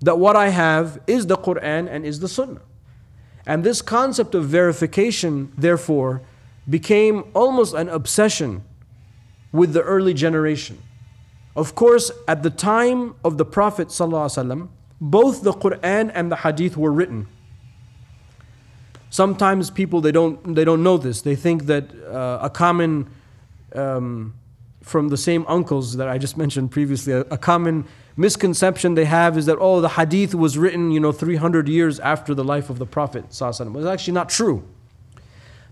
that 0.00 0.18
what 0.18 0.36
I 0.36 0.50
have 0.50 1.00
is 1.08 1.26
the 1.26 1.36
Quran 1.36 1.88
and 1.90 2.06
is 2.06 2.20
the 2.20 2.28
Sunnah. 2.28 2.62
And 3.44 3.64
this 3.64 3.82
concept 3.82 4.36
of 4.36 4.44
verification, 4.44 5.52
therefore, 5.58 6.22
became 6.70 7.24
almost 7.34 7.74
an 7.74 7.88
obsession 7.88 8.62
with 9.50 9.72
the 9.72 9.82
early 9.82 10.14
generation. 10.14 10.80
Of 11.56 11.74
course, 11.74 12.12
at 12.28 12.44
the 12.44 12.50
time 12.50 13.16
of 13.24 13.38
the 13.38 13.44
Prophet, 13.44 13.88
ﷺ, 13.88 14.68
both 15.00 15.42
the 15.42 15.52
Quran 15.52 16.12
and 16.14 16.30
the 16.30 16.36
Hadith 16.36 16.76
were 16.76 16.92
written. 16.92 17.26
Sometimes 19.10 19.68
people 19.70 20.00
they 20.00 20.12
don't 20.12 20.54
they 20.54 20.64
don't 20.64 20.84
know 20.84 20.98
this. 20.98 21.22
They 21.22 21.34
think 21.34 21.64
that 21.66 21.84
uh, 22.04 22.40
a 22.42 22.50
common 22.50 23.08
um, 23.74 24.34
from 24.82 25.08
the 25.08 25.16
same 25.16 25.44
uncles 25.48 25.96
that 25.96 26.08
I 26.08 26.18
just 26.18 26.36
mentioned 26.36 26.70
previously, 26.70 27.12
a, 27.12 27.20
a 27.22 27.38
common 27.38 27.84
misconception 28.16 28.94
they 28.94 29.04
have 29.04 29.38
is 29.38 29.46
that 29.46 29.58
oh 29.60 29.80
the 29.80 29.90
hadith 29.90 30.34
was 30.34 30.58
written 30.58 30.90
you 30.90 30.98
know 30.98 31.12
300 31.12 31.68
years 31.68 32.00
after 32.00 32.34
the 32.34 32.42
life 32.42 32.68
of 32.68 32.80
the 32.80 32.86
prophet 32.86 33.24
it's 33.28 33.40
actually 33.86 34.14
not 34.14 34.28
true. 34.28 34.66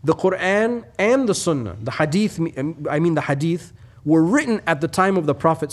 The 0.05 0.15
quran 0.15 0.85
and 0.97 1.29
the 1.29 1.35
sunnah 1.35 1.77
the 1.83 1.91
hadith 1.91 2.39
um, 2.39 2.87
i 2.89 3.01
mean 3.01 3.15
the 3.15 3.23
hadith 3.23 3.73
were 4.05 4.23
written 4.23 4.61
at 4.65 4.81
the 4.81 4.87
time 4.87 5.17
of 5.17 5.27
the 5.27 5.35
prophet 5.35 5.73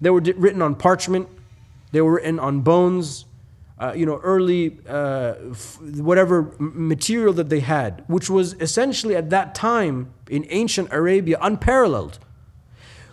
they 0.00 0.10
were 0.10 0.20
written 0.20 0.62
on 0.62 0.74
parchment. 0.74 1.28
They 1.92 2.00
were 2.00 2.14
written 2.14 2.38
on 2.38 2.60
bones 2.60 3.26
uh, 3.80 3.92
you 3.96 4.06
know 4.06 4.20
early 4.22 4.78
uh, 4.88 5.34
f- 5.50 5.80
whatever 5.80 6.54
material 6.58 7.32
that 7.32 7.48
they 7.48 7.60
had 7.60 8.04
which 8.06 8.30
was 8.30 8.54
essentially 8.60 9.16
at 9.16 9.30
that 9.30 9.54
time 9.54 10.12
in 10.28 10.46
ancient 10.50 10.88
arabia 10.92 11.36
unparalleled 11.40 12.18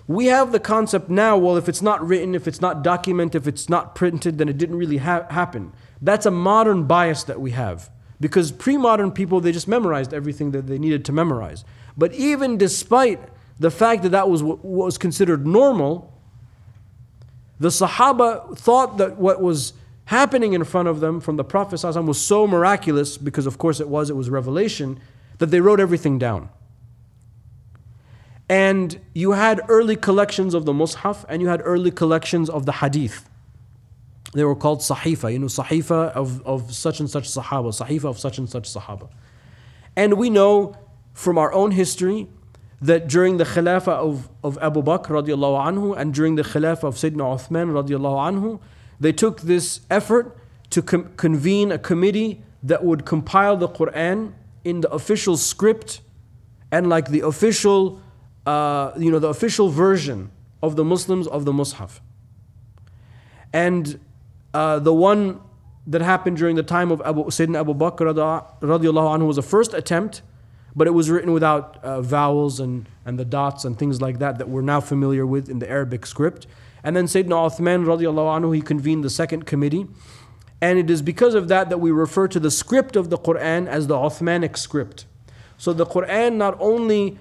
we 0.07 0.27
have 0.27 0.53
the 0.53 0.59
concept 0.59 1.09
now, 1.09 1.37
well, 1.37 1.57
if 1.57 1.67
it's 1.67 1.81
not 1.81 2.05
written, 2.05 2.33
if 2.33 2.47
it's 2.47 2.61
not 2.61 2.81
documented, 2.81 3.41
if 3.41 3.47
it's 3.47 3.67
not 3.67 3.93
printed, 3.93 4.37
then 4.37 4.47
it 4.47 4.57
didn't 4.57 4.77
really 4.77 4.97
ha- 4.97 5.27
happen. 5.29 5.73
That's 6.01 6.25
a 6.25 6.31
modern 6.31 6.85
bias 6.85 7.23
that 7.25 7.41
we 7.41 7.51
have. 7.51 7.89
Because 8.19 8.51
pre 8.51 8.77
modern 8.77 9.11
people, 9.11 9.41
they 9.41 9.51
just 9.51 9.67
memorized 9.67 10.13
everything 10.13 10.51
that 10.51 10.67
they 10.67 10.79
needed 10.79 11.03
to 11.05 11.11
memorize. 11.11 11.65
But 11.97 12.13
even 12.13 12.57
despite 12.57 13.19
the 13.59 13.69
fact 13.69 14.03
that 14.03 14.09
that 14.09 14.29
was 14.29 14.41
what 14.41 14.63
was 14.63 14.97
considered 14.97 15.45
normal, 15.45 16.13
the 17.59 17.69
Sahaba 17.69 18.57
thought 18.57 18.97
that 18.97 19.17
what 19.17 19.41
was 19.41 19.73
happening 20.07 20.53
in 20.53 20.63
front 20.63 20.87
of 20.87 21.01
them 21.01 21.19
from 21.19 21.35
the 21.35 21.43
Prophet 21.43 21.83
was 21.83 22.19
so 22.19 22.47
miraculous, 22.47 23.17
because 23.17 23.45
of 23.45 23.57
course 23.57 23.79
it 23.79 23.89
was, 23.89 24.09
it 24.09 24.15
was 24.15 24.29
revelation, 24.29 24.99
that 25.37 25.47
they 25.47 25.59
wrote 25.59 25.79
everything 25.79 26.17
down. 26.17 26.49
And 28.49 28.99
you 29.13 29.33
had 29.33 29.61
early 29.67 29.97
collections 29.97 30.53
of 30.53 30.65
the 30.65 30.71
Mus'haf 30.71 31.25
and 31.27 31.41
you 31.41 31.49
had 31.49 31.61
early 31.65 31.91
collections 31.91 32.49
of 32.49 32.65
the 32.65 32.71
Hadith. 32.71 33.29
They 34.33 34.45
were 34.45 34.55
called 34.55 34.79
Sahifa, 34.79 35.31
you 35.31 35.39
know, 35.39 35.47
Sahifa 35.47 36.11
of, 36.11 36.41
of 36.45 36.73
such 36.73 37.01
and 37.01 37.09
such 37.09 37.25
Sahaba, 37.29 37.77
Sahifa 37.77 38.05
of 38.05 38.17
such 38.17 38.37
and 38.37 38.49
such 38.49 38.63
Sahaba. 38.63 39.09
And 39.97 40.13
we 40.13 40.29
know 40.29 40.77
from 41.13 41.37
our 41.37 41.51
own 41.51 41.71
history 41.71 42.27
that 42.81 43.09
during 43.09 43.35
the 43.37 43.43
Khilafah 43.43 43.87
of, 43.87 44.29
of 44.41 44.57
Abu 44.59 44.81
Bakr 44.81 45.07
radiallahu 45.07 45.67
anhu 45.67 45.97
and 45.97 46.13
during 46.13 46.35
the 46.35 46.43
Khilafah 46.43 46.83
of 46.83 46.95
Sayyidina 46.95 47.35
Uthman 47.35 47.71
radiallahu 47.71 48.31
anhu, 48.31 48.59
they 48.99 49.11
took 49.11 49.41
this 49.41 49.81
effort 49.89 50.37
to 50.69 50.81
com- 50.81 51.13
convene 51.17 51.71
a 51.71 51.77
committee 51.77 52.41
that 52.63 52.83
would 52.83 53.05
compile 53.05 53.55
the 53.55 53.67
Quran 53.67 54.33
in 54.63 54.81
the 54.81 54.91
official 54.91 55.37
script 55.37 56.01
and 56.71 56.89
like 56.89 57.09
the 57.09 57.21
official 57.21 58.01
uh, 58.47 58.93
you 58.97 59.11
know, 59.11 59.19
the 59.19 59.27
official 59.27 59.67
version 59.67 60.31
of 60.63 60.77
the 60.77 60.83
Muslims 60.85 61.27
of 61.27 61.43
the 61.43 61.51
Mus'haf. 61.51 61.99
And 63.51 63.99
uh, 64.53 64.79
the 64.79 64.93
one 64.93 65.41
that 65.85 66.01
happened 66.01 66.37
during 66.37 66.55
the 66.55 66.63
time 66.63 66.89
of 66.89 67.01
Abu, 67.03 67.25
Sayyidina 67.25 67.59
Abu 67.59 67.73
Bakr 67.73 68.13
radiallahu 68.61 69.17
anhu 69.17 69.27
was 69.27 69.37
a 69.37 69.41
first 69.41 69.73
attempt, 69.73 70.21
but 70.75 70.87
it 70.87 70.91
was 70.91 71.09
written 71.09 71.33
without 71.33 71.83
uh, 71.83 72.01
vowels 72.01 72.61
and, 72.61 72.87
and 73.05 73.19
the 73.19 73.25
dots 73.25 73.65
and 73.65 73.77
things 73.77 74.01
like 74.01 74.19
that 74.19 74.37
that 74.37 74.47
we're 74.47 74.61
now 74.61 74.79
familiar 74.79 75.25
with 75.25 75.49
in 75.49 75.59
the 75.59 75.69
Arabic 75.69 76.05
script. 76.05 76.47
And 76.83 76.95
then 76.95 77.05
Sayyidina 77.05 77.27
Uthman 77.27 77.85
radiallahu 77.85 78.41
anhu, 78.41 78.55
he 78.55 78.61
convened 78.61 79.03
the 79.03 79.09
second 79.09 79.45
committee. 79.45 79.87
And 80.61 80.79
it 80.79 80.89
is 80.89 81.01
because 81.01 81.35
of 81.35 81.47
that 81.49 81.69
that 81.69 81.79
we 81.79 81.91
refer 81.91 82.27
to 82.29 82.39
the 82.39 82.51
script 82.51 82.95
of 82.95 83.09
the 83.09 83.17
Quran 83.17 83.67
as 83.67 83.87
the 83.87 83.95
Uthmanic 83.95 84.57
script. 84.57 85.05
So 85.57 85.73
the 85.73 85.85
Quran 85.85 86.35
not 86.35 86.57
only 86.59 87.19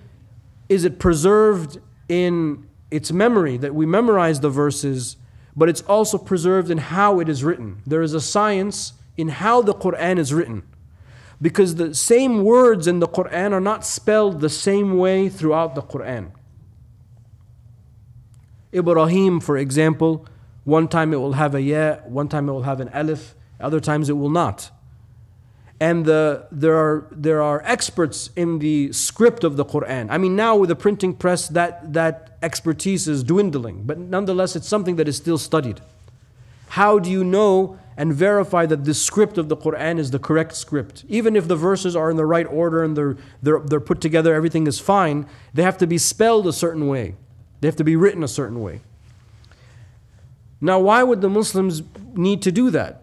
is 0.69 0.85
it 0.85 0.99
preserved 0.99 1.79
in 2.09 2.67
its 2.91 3.13
memory 3.13 3.57
that 3.59 3.75
we 3.75 3.87
memorize 3.87 4.41
the 4.41 4.51
verses, 4.51 5.17
but 5.57 5.69
it's 5.69 5.83
also 5.83 6.19
preserved 6.19 6.71
in 6.71 6.79
how 6.79 7.21
it 7.21 7.29
is 7.29 7.43
written. 7.43 7.83
There 7.87 8.03
is 8.03 8.15
a 8.15 8.21
science 8.21 8.93
in 9.17 9.29
how 9.29 9.63
the 9.63 9.75
Quran 9.75 10.19
is 10.19 10.33
written. 10.33 10.63
Because 11.41 11.75
the 11.75 11.95
same 11.95 12.45
words 12.45 12.87
in 12.87 13.01
the 13.01 13.09
Quran 13.09 13.53
are 13.53 13.61
not 13.61 13.85
spelled 13.85 14.41
the 14.41 14.49
same 14.49 14.97
way 14.99 15.29
throughout 15.29 15.75
the 15.75 15.83
Quran. 15.83 16.31
Ibrahim, 18.77 19.41
for 19.41 19.57
example, 19.57 20.27
one 20.65 20.89
time 20.89 21.13
it 21.13 21.17
will 21.17 21.35
have 21.35 21.55
a 21.55 21.63
ya, 21.63 21.97
one 22.05 22.29
time 22.29 22.49
it 22.49 22.53
will 22.53 22.63
have 22.63 22.81
an 22.81 22.91
alif, 22.93 23.35
other 23.59 23.81
times 23.81 24.09
it 24.09 24.15
will 24.15 24.31
not 24.31 24.71
and 25.81 26.07
the, 26.07 26.47
there, 26.51 26.77
are, 26.77 27.07
there 27.11 27.43
are 27.43 27.63
experts 27.65 28.31
in 28.35 28.61
the 28.61 28.93
script 28.93 29.45
of 29.45 29.57
the 29.57 29.65
Quran. 29.65 30.07
I 30.11 30.19
mean, 30.19 30.35
now 30.35 30.57
with 30.57 30.69
the 30.69 30.77
printing 30.77 31.15
press, 31.15 31.49
that, 31.49 31.93
that 31.93 32.39
expertise 32.43 33.07
is 33.07 33.23
dwindling, 33.23 33.83
but 33.85 33.99
nonetheless, 33.99 34.57
it's 34.57 34.69
something 34.69 34.97
that 34.97 35.07
is 35.09 35.17
still 35.17 35.39
studied. 35.39 35.81
How 36.69 36.99
do 36.99 37.11
you 37.11 37.23
know 37.23 37.79
and 37.97 38.13
verify 38.13 38.67
that 38.67 38.85
the 38.85 38.95
script 38.95 39.39
of 39.39 39.49
the 39.49 39.57
Quran 39.57 39.99
is 39.99 40.11
the 40.11 40.19
correct 40.19 40.55
script? 40.55 41.05
Even 41.09 41.37
if 41.37 41.47
the 41.47 41.57
verses 41.57 41.95
are 41.95 42.11
in 42.11 42.17
the 42.17 42.27
right 42.27 42.47
order 42.47 42.83
and 42.83 42.97
they're, 42.97 43.17
they're, 43.43 43.61
they're 43.61 43.81
put 43.81 44.01
together, 44.01 44.35
everything 44.35 44.67
is 44.67 44.81
fine, 44.81 45.27
they 45.53 45.63
have 45.63 45.79
to 45.79 45.87
be 45.87 45.99
spelled 45.99 46.47
a 46.47 46.53
certain 46.53 46.89
way, 46.89 47.15
they 47.67 47.69
have 47.69 47.77
to 47.77 47.85
be 47.85 47.97
written 47.97 48.23
a 48.23 48.29
certain 48.29 48.63
way. 48.63 48.81
Now, 50.61 50.79
why 50.79 51.03
would 51.03 51.21
the 51.21 51.29
Muslims 51.29 51.83
need 52.15 52.43
to 52.43 52.53
do 52.53 52.71
that? 52.71 53.03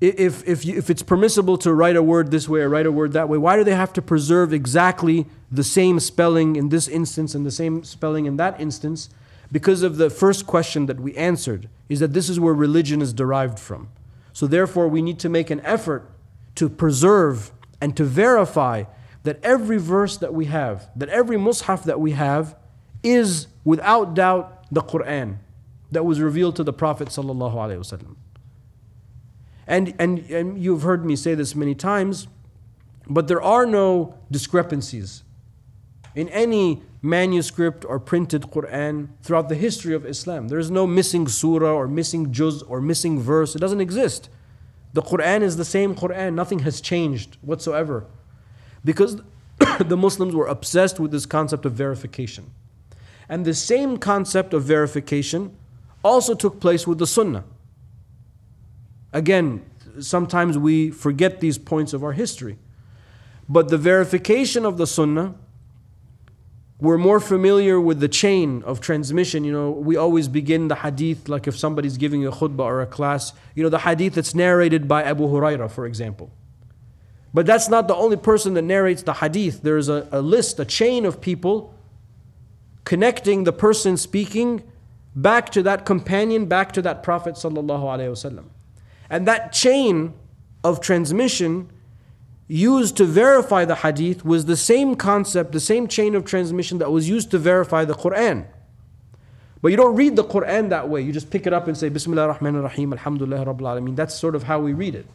if, 0.00 0.48
if, 0.48 0.64
if 0.66 0.88
it's 0.88 1.02
permissible 1.02 1.58
to 1.58 1.74
write 1.74 1.94
a 1.94 2.02
word 2.02 2.30
this 2.30 2.48
way 2.48 2.60
or 2.60 2.70
write 2.70 2.86
a 2.86 2.92
word 2.92 3.12
that 3.12 3.28
way, 3.28 3.36
why 3.36 3.56
do 3.56 3.64
they 3.64 3.74
have 3.74 3.92
to 3.92 4.02
preserve 4.02 4.52
exactly 4.52 5.26
the 5.52 5.62
same 5.62 6.00
spelling 6.00 6.56
in 6.56 6.70
this 6.70 6.88
instance 6.88 7.34
and 7.34 7.44
the 7.44 7.50
same 7.50 7.84
spelling 7.84 8.24
in 8.24 8.38
that 8.38 8.58
instance? 8.58 9.10
Because 9.52 9.82
of 9.82 9.98
the 9.98 10.08
first 10.08 10.46
question 10.46 10.86
that 10.86 11.00
we 11.00 11.14
answered, 11.16 11.68
is 11.90 12.00
that 12.00 12.14
this 12.14 12.30
is 12.30 12.40
where 12.40 12.54
religion 12.54 13.02
is 13.02 13.12
derived 13.12 13.58
from. 13.58 13.90
So 14.32 14.46
therefore, 14.46 14.88
we 14.88 15.02
need 15.02 15.18
to 15.18 15.28
make 15.28 15.50
an 15.50 15.60
effort 15.60 16.08
to 16.54 16.70
preserve 16.70 17.50
and 17.80 17.94
to 17.96 18.04
verify 18.04 18.84
that 19.24 19.38
every 19.44 19.76
verse 19.76 20.16
that 20.16 20.32
we 20.32 20.46
have, 20.46 20.88
that 20.96 21.10
every 21.10 21.36
mushaf 21.36 21.84
that 21.84 22.00
we 22.00 22.12
have, 22.12 22.56
is 23.02 23.46
without 23.64 24.14
doubt 24.14 24.64
the 24.70 24.82
Quran 24.82 25.38
that 25.90 26.04
was 26.04 26.20
revealed 26.20 26.56
to 26.56 26.64
the 26.64 26.72
Prophet. 26.72 27.16
And, 29.66 29.94
and, 29.98 30.18
and 30.30 30.62
you've 30.62 30.82
heard 30.82 31.04
me 31.04 31.16
say 31.16 31.34
this 31.34 31.54
many 31.54 31.74
times, 31.74 32.28
but 33.08 33.28
there 33.28 33.42
are 33.42 33.66
no 33.66 34.14
discrepancies 34.30 35.22
in 36.14 36.28
any 36.30 36.82
manuscript 37.02 37.84
or 37.84 37.98
printed 37.98 38.42
Quran 38.42 39.08
throughout 39.22 39.48
the 39.48 39.54
history 39.54 39.94
of 39.94 40.04
Islam. 40.04 40.48
There 40.48 40.58
is 40.58 40.70
no 40.70 40.86
missing 40.86 41.26
surah 41.28 41.72
or 41.72 41.88
missing 41.88 42.32
juz 42.32 42.62
or 42.62 42.80
missing 42.80 43.20
verse. 43.20 43.54
It 43.54 43.60
doesn't 43.60 43.80
exist. 43.80 44.28
The 44.92 45.02
Quran 45.02 45.42
is 45.42 45.56
the 45.56 45.64
same 45.64 45.94
Quran. 45.94 46.34
Nothing 46.34 46.60
has 46.60 46.80
changed 46.80 47.38
whatsoever. 47.42 48.06
Because 48.84 49.20
the 49.78 49.96
Muslims 49.96 50.34
were 50.34 50.46
obsessed 50.46 50.98
with 50.98 51.10
this 51.10 51.26
concept 51.26 51.64
of 51.64 51.72
verification. 51.72 52.50
And 53.30 53.44
the 53.44 53.54
same 53.54 53.96
concept 53.96 54.52
of 54.52 54.64
verification 54.64 55.56
also 56.02 56.34
took 56.34 56.58
place 56.58 56.84
with 56.84 56.98
the 56.98 57.06
Sunnah. 57.06 57.44
Again, 59.12 59.64
sometimes 60.00 60.58
we 60.58 60.90
forget 60.90 61.38
these 61.38 61.56
points 61.56 61.92
of 61.92 62.02
our 62.02 62.10
history. 62.10 62.58
But 63.48 63.68
the 63.68 63.78
verification 63.78 64.66
of 64.66 64.78
the 64.78 64.86
Sunnah, 64.86 65.36
we're 66.80 66.98
more 66.98 67.20
familiar 67.20 67.80
with 67.80 68.00
the 68.00 68.08
chain 68.08 68.64
of 68.64 68.80
transmission. 68.80 69.44
You 69.44 69.52
know, 69.52 69.70
we 69.70 69.96
always 69.96 70.26
begin 70.26 70.66
the 70.66 70.74
hadith, 70.74 71.28
like 71.28 71.46
if 71.46 71.56
somebody's 71.56 71.98
giving 71.98 72.26
a 72.26 72.32
khutbah 72.32 72.64
or 72.64 72.80
a 72.80 72.86
class, 72.86 73.32
you 73.54 73.62
know, 73.62 73.68
the 73.68 73.78
hadith 73.78 74.14
that's 74.14 74.34
narrated 74.34 74.88
by 74.88 75.04
Abu 75.04 75.28
Huraira, 75.28 75.70
for 75.70 75.86
example. 75.86 76.32
But 77.32 77.46
that's 77.46 77.68
not 77.68 77.86
the 77.86 77.94
only 77.94 78.16
person 78.16 78.54
that 78.54 78.62
narrates 78.62 79.04
the 79.04 79.14
hadith. 79.14 79.62
There's 79.62 79.88
a, 79.88 80.08
a 80.10 80.20
list, 80.20 80.58
a 80.58 80.64
chain 80.64 81.04
of 81.04 81.20
people 81.20 81.76
connecting 82.84 83.44
the 83.44 83.52
person 83.52 83.96
speaking 83.96 84.62
back 85.14 85.50
to 85.50 85.62
that 85.62 85.84
companion, 85.84 86.46
back 86.46 86.72
to 86.72 86.82
that 86.82 87.02
Prophet. 87.02 87.42
And 89.10 89.26
that 89.28 89.52
chain 89.52 90.14
of 90.62 90.80
transmission 90.80 91.70
used 92.46 92.96
to 92.96 93.04
verify 93.04 93.64
the 93.64 93.76
hadith 93.76 94.24
was 94.24 94.46
the 94.46 94.56
same 94.56 94.96
concept, 94.96 95.52
the 95.52 95.60
same 95.60 95.86
chain 95.86 96.14
of 96.14 96.24
transmission 96.24 96.78
that 96.78 96.90
was 96.90 97.08
used 97.08 97.30
to 97.30 97.38
verify 97.38 97.84
the 97.84 97.94
Quran. 97.94 98.46
But 99.62 99.68
you 99.68 99.76
don't 99.76 99.94
read 99.94 100.16
the 100.16 100.24
Quran 100.24 100.70
that 100.70 100.88
way. 100.88 101.02
You 101.02 101.12
just 101.12 101.30
pick 101.30 101.46
it 101.46 101.52
up 101.52 101.68
and 101.68 101.76
say, 101.76 101.88
Bismillah 101.88 102.22
ar-Rahman 102.22 102.56
ar-Rahim, 102.56 102.92
Alhamdulillah 102.92 103.44
Rabbil 103.44 103.60
Alameen. 103.60 103.94
That's 103.94 104.14
sort 104.14 104.34
of 104.34 104.44
how 104.44 104.58
we 104.58 104.72
read 104.72 104.94
it. 104.94 105.06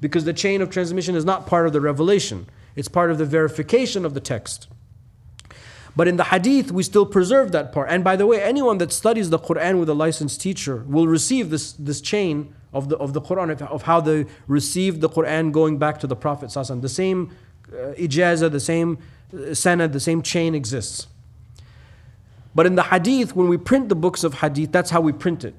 Because 0.00 0.24
the 0.24 0.32
chain 0.32 0.60
of 0.60 0.68
transmission 0.68 1.14
is 1.14 1.24
not 1.24 1.46
part 1.46 1.66
of 1.66 1.72
the 1.72 1.80
revelation. 1.80 2.46
It's 2.76 2.88
part 2.88 3.10
of 3.10 3.18
the 3.18 3.24
verification 3.24 4.04
of 4.04 4.14
the 4.14 4.20
text. 4.20 4.68
But 5.98 6.06
in 6.06 6.16
the 6.16 6.22
hadith, 6.22 6.70
we 6.70 6.84
still 6.84 7.04
preserve 7.04 7.50
that 7.50 7.72
part. 7.72 7.90
And 7.90 8.04
by 8.04 8.14
the 8.14 8.24
way, 8.24 8.40
anyone 8.40 8.78
that 8.78 8.92
studies 8.92 9.30
the 9.30 9.38
Quran 9.40 9.80
with 9.80 9.88
a 9.88 9.94
licensed 9.94 10.40
teacher 10.40 10.84
will 10.86 11.08
receive 11.08 11.50
this, 11.50 11.72
this 11.72 12.00
chain 12.00 12.54
of 12.72 12.88
the, 12.88 12.96
of 12.98 13.14
the 13.14 13.20
Quran, 13.20 13.60
of, 13.60 13.82
how 13.82 14.00
they 14.00 14.26
received 14.46 15.00
the 15.00 15.08
Quran 15.08 15.50
going 15.50 15.76
back 15.76 15.98
to 15.98 16.06
the 16.06 16.14
Prophet. 16.14 16.50
The 16.52 16.88
same 16.88 17.36
uh, 17.72 17.94
ijazah, 17.94 18.48
the 18.48 18.60
same 18.60 18.98
uh, 19.34 19.86
the 19.88 19.98
same 19.98 20.22
chain 20.22 20.54
exists. 20.54 21.08
But 22.54 22.66
in 22.66 22.76
the 22.76 22.84
hadith, 22.84 23.34
when 23.34 23.48
we 23.48 23.56
print 23.56 23.88
the 23.88 23.96
books 23.96 24.22
of 24.22 24.34
hadith, 24.34 24.70
that's 24.70 24.90
how 24.90 25.00
we 25.00 25.12
print 25.12 25.42
it. 25.42 25.56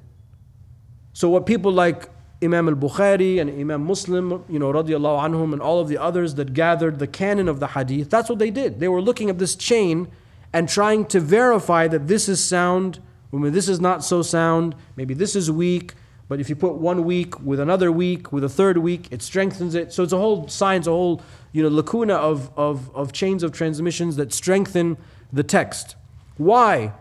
So 1.11 1.29
what 1.29 1.47
people 1.47 1.73
like 1.73 2.07
Imam 2.41 2.69
al-Bukhari 2.69 3.41
and 3.41 3.49
Imam 3.49 3.83
Muslim, 3.85 4.45
you 4.47 4.57
know, 4.57 4.71
radiallahu 4.71 5.19
anhum, 5.19 5.51
and 5.51 5.61
all 5.61 5.81
of 5.81 5.89
the 5.89 5.97
others 5.97 6.35
that 6.35 6.53
gathered 6.53 6.97
the 6.97 7.07
canon 7.07 7.49
of 7.49 7.59
the 7.59 7.67
hadith, 7.67 8.09
that's 8.09 8.29
what 8.29 8.39
they 8.39 8.51
did. 8.51 8.79
They 8.79 8.87
were 8.87 9.01
looking 9.01 9.29
at 9.29 9.37
this 9.37 9.57
chain 9.57 10.07
and 10.53 10.67
trying 10.67 11.05
to 11.05 11.19
verify 11.19 11.87
that 11.87 12.07
this 12.07 12.27
is 12.27 12.43
sound, 12.43 12.99
when 13.29 13.53
this 13.53 13.69
is 13.69 13.79
not 13.79 14.03
so 14.03 14.21
sound, 14.21 14.75
maybe 14.95 15.13
this 15.13 15.35
is 15.35 15.51
weak, 15.51 15.93
but 16.27 16.39
if 16.39 16.47
you 16.47 16.55
put 16.55 16.75
one 16.75 17.05
weak 17.05 17.39
with 17.41 17.59
another 17.59 17.91
weak, 17.91 18.31
with 18.31 18.43
a 18.43 18.49
third 18.49 18.77
weak, 18.77 19.07
it 19.11 19.21
strengthens 19.21 19.73
it. 19.73 19.91
So 19.91 20.03
it's 20.03 20.13
a 20.13 20.17
whole 20.17 20.47
science, 20.47 20.85
a 20.85 20.91
whole 20.91 21.21
you 21.51 21.63
know, 21.63 21.69
lacuna 21.69 22.13
of, 22.13 22.51
of, 22.55 22.95
of 22.95 23.11
chains 23.11 23.41
of 23.41 23.51
transmissions 23.51 24.15
that 24.17 24.31
strengthen 24.31 24.97
the 25.33 25.43
text. 25.43 25.95
Why? 26.37 26.93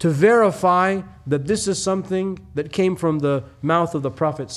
To 0.00 0.10
verify 0.10 1.02
that 1.26 1.46
this 1.46 1.66
is 1.66 1.82
something 1.82 2.38
that 2.54 2.70
came 2.72 2.94
from 2.94 3.18
the 3.18 3.42
mouth 3.60 3.94
of 3.94 4.02
the 4.02 4.10
Prophet. 4.10 4.56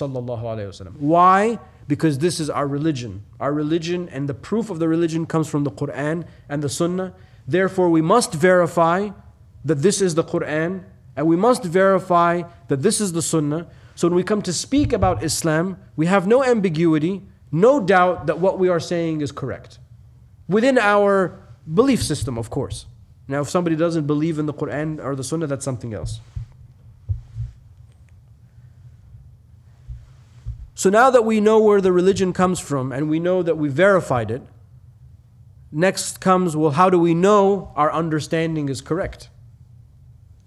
Why? 0.99 1.59
Because 1.87 2.19
this 2.19 2.39
is 2.39 2.51
our 2.51 2.67
religion. 2.67 3.23
Our 3.39 3.51
religion 3.51 4.09
and 4.09 4.29
the 4.29 4.35
proof 4.35 4.69
of 4.69 4.77
the 4.77 4.87
religion 4.87 5.25
comes 5.25 5.47
from 5.47 5.63
the 5.63 5.71
Quran 5.71 6.27
and 6.47 6.61
the 6.61 6.69
Sunnah. 6.69 7.15
Therefore, 7.49 7.89
we 7.89 8.01
must 8.01 8.33
verify 8.33 9.09
that 9.65 9.81
this 9.81 10.01
is 10.01 10.15
the 10.15 10.23
Quran 10.23 10.83
and 11.15 11.27
we 11.27 11.35
must 11.35 11.63
verify 11.63 12.43
that 12.67 12.81
this 12.81 13.01
is 13.01 13.11
the 13.11 13.21
Sunnah 13.21 13.67
so 13.99 14.07
when 14.07 14.15
we 14.15 14.23
come 14.23 14.41
to 14.43 14.53
speak 14.53 14.93
about 14.93 15.25
Islam, 15.25 15.77
we 15.97 16.05
have 16.05 16.25
no 16.25 16.41
ambiguity, 16.41 17.21
no 17.51 17.81
doubt 17.81 18.27
that 18.27 18.39
what 18.39 18.57
we 18.57 18.69
are 18.69 18.79
saying 18.79 19.19
is 19.19 19.33
correct. 19.33 19.77
Within 20.47 20.77
our 20.77 21.37
belief 21.73 22.01
system, 22.01 22.37
of 22.37 22.49
course. 22.49 22.85
Now, 23.27 23.41
if 23.41 23.49
somebody 23.49 23.75
doesn't 23.75 24.07
believe 24.07 24.39
in 24.39 24.45
the 24.45 24.53
Quran 24.53 25.03
or 25.03 25.17
the 25.17 25.23
Sunnah, 25.25 25.47
that's 25.47 25.65
something 25.65 25.93
else. 25.93 26.21
So 30.75 30.89
now 30.89 31.09
that 31.09 31.25
we 31.25 31.41
know 31.41 31.59
where 31.59 31.81
the 31.81 31.91
religion 31.91 32.31
comes 32.31 32.61
from 32.61 32.93
and 32.93 33.09
we 33.09 33.19
know 33.19 33.43
that 33.43 33.57
we 33.57 33.67
verified 33.67 34.31
it, 34.31 34.43
next 35.71 36.19
comes 36.19 36.55
well, 36.55 36.71
how 36.71 36.89
do 36.89 36.99
we 36.99 37.13
know 37.13 37.71
our 37.75 37.91
understanding 37.91 38.69
is 38.69 38.81
correct? 38.81 39.29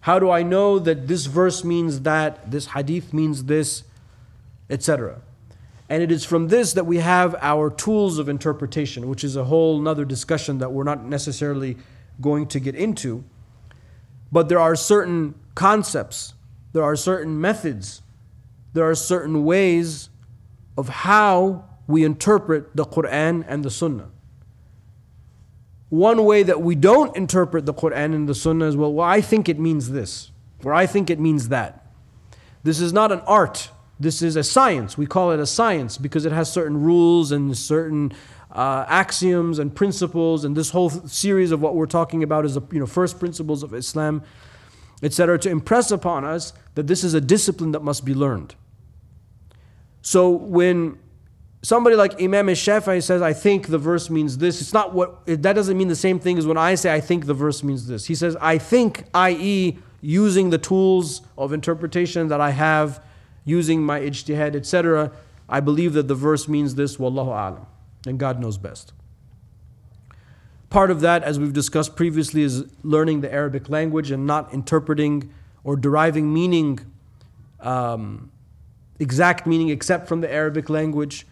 How 0.01 0.19
do 0.19 0.31
I 0.31 0.43
know 0.43 0.79
that 0.79 1.07
this 1.07 1.27
verse 1.27 1.63
means 1.63 2.01
that, 2.01 2.51
this 2.51 2.67
hadith 2.67 3.13
means 3.13 3.45
this, 3.45 3.85
etc.? 4.69 5.21
And 5.89 6.03
it 6.03 6.11
is 6.11 6.25
from 6.25 6.49
this 6.49 6.73
that 6.73 6.87
we 6.87 6.99
have 6.99 7.37
our 7.41 7.71
tools 7.71 8.19
of 8.19 8.29
interpretation, 8.29 9.09
which 9.09 9.23
is 9.23 9.37
a 9.37 9.45
whole 9.45 9.79
nother 9.79 10.05
discussion 10.05 10.59
that 10.59 10.73
we're 10.73 10.85
not 10.85 11.05
necessarily 11.05 11.77
going 12.21 12.47
to 12.49 12.61
get 12.61 12.75
into. 12.75 13.25
But 14.33 14.49
there 14.49 14.59
are 14.59 14.75
certain 14.75 15.35
concepts, 15.55 16.35
there 16.73 16.83
are 16.83 16.97
certain 16.97 17.41
methods, 17.41 18.01
there 18.73 18.89
are 18.89 18.95
certain 18.95 19.45
ways 19.45 20.09
of 20.79 20.89
how 20.89 21.67
we 21.87 22.05
interpret 22.05 22.75
the 22.75 22.87
Quran 22.87 23.45
and 23.47 23.63
the 23.63 23.71
Sunnah. 23.71 24.09
One 25.93 26.25
way 26.25 26.43
that 26.43 26.63
we 26.63 26.75
don't 26.75 27.15
interpret 27.15 27.67
the 27.67 27.75
Quran 27.75 28.15
and 28.15 28.27
the 28.27 28.35
Sunnah 28.35 28.65
is 28.65 28.79
well, 28.79 28.95
well, 28.95 29.07
I 29.07 29.21
think 29.21 29.47
it 29.47 29.59
means 29.59 29.91
this, 29.91 30.31
or 30.65 30.73
I 30.73 30.87
think 30.87 31.11
it 31.11 31.21
means 31.21 31.51
that. 31.51 31.85
This 32.63 32.81
is 32.81 32.95
not 32.95 33.13
an 33.13 33.21
art. 33.27 33.69
This 34.01 34.23
is 34.23 34.35
a 34.35 34.43
science. 34.43 34.97
We 34.97 35.05
call 35.05 35.33
it 35.33 35.39
a 35.39 35.45
science 35.45 35.99
because 35.99 36.25
it 36.25 36.33
has 36.33 36.51
certain 36.51 36.83
rules 36.83 37.31
and 37.31 37.55
certain 37.55 38.15
uh, 38.51 38.87
axioms 38.89 39.59
and 39.59 39.77
principles. 39.77 40.47
And 40.47 40.57
this 40.57 40.71
whole 40.71 40.89
series 40.89 41.53
of 41.53 41.61
what 41.61 41.75
we're 41.75 41.85
talking 41.85 42.23
about 42.23 42.47
is 42.47 42.55
the 42.55 42.63
you 42.73 42.81
know, 42.81 42.87
first 42.87 43.21
principles 43.21 43.63
of 43.63 43.75
Islam, 43.75 44.23
etc., 45.03 45.39
to 45.41 45.51
impress 45.51 45.91
upon 45.91 46.25
us 46.25 46.55
that 46.75 46.87
this 46.87 47.05
is 47.05 47.13
a 47.13 47.21
discipline 47.21 47.73
that 47.73 47.83
must 47.83 48.07
be 48.07 48.15
learned. 48.15 48.55
So 50.01 50.31
when 50.31 50.99
somebody 51.63 51.95
like 51.97 52.21
Imam 52.21 52.47
Shafi'i 52.49 53.03
says, 53.03 53.23
I 53.23 53.33
think 53.33 53.69
the 53.69 53.79
verse 53.79 54.11
means 54.11 54.39
this, 54.39 54.61
it's 54.61 54.73
not 54.73 54.93
what, 54.93 55.25
that 55.27 55.55
doesn't 55.55 55.79
mean 55.79 55.89
the 55.89 55.97
same 55.97 56.19
thing 56.19 56.37
as 56.39 56.47
when 56.47 56.57
I 56.57 56.75
say, 56.75 56.93
I 56.93 57.01
think 57.01 57.27
the 57.27 57.35
verse 57.35 57.63
means 57.63 57.87
this. 57.87 58.07
He 58.07 58.15
says, 58.15 58.37
I 58.41 58.59
think, 58.59 59.05
i.e., 59.15 59.79
using 60.01 60.51
the 60.51 60.59
tools 60.59 61.23
of 61.39 61.53
interpretation 61.53 62.29
that 62.29 62.41
I 62.41 62.51
have, 62.51 63.03
using 63.45 63.83
my 63.83 64.01
ijtihad, 64.01 64.57
etc., 64.57 65.13
I 65.49 65.61
believe 65.61 65.93
that 65.93 66.09
the 66.09 66.15
verse 66.15 66.49
means 66.49 66.75
this, 66.75 66.97
wallahu 66.97 67.29
alam. 67.29 67.67
And 68.07 68.19
God 68.19 68.41
knows 68.41 68.59
best. 68.59 68.93
Part 70.71 70.91
of 70.91 71.01
that, 71.03 71.23
as 71.23 71.39
we've 71.39 71.53
discussed 71.53 71.95
previously, 71.95 72.43
is 72.43 72.65
learning 72.83 73.21
the 73.21 73.33
Arabic 73.33 73.69
language 73.69 74.11
and 74.11 74.27
not 74.27 74.53
interpreting 74.53 75.33
or 75.63 75.77
deriving 75.77 76.33
meaning, 76.33 76.81
um, 77.61 78.33
exact 78.99 79.47
meaning, 79.47 79.69
except 79.69 80.09
from 80.09 80.23
the 80.23 80.33
Arabic 80.33 80.69
language 80.71 81.27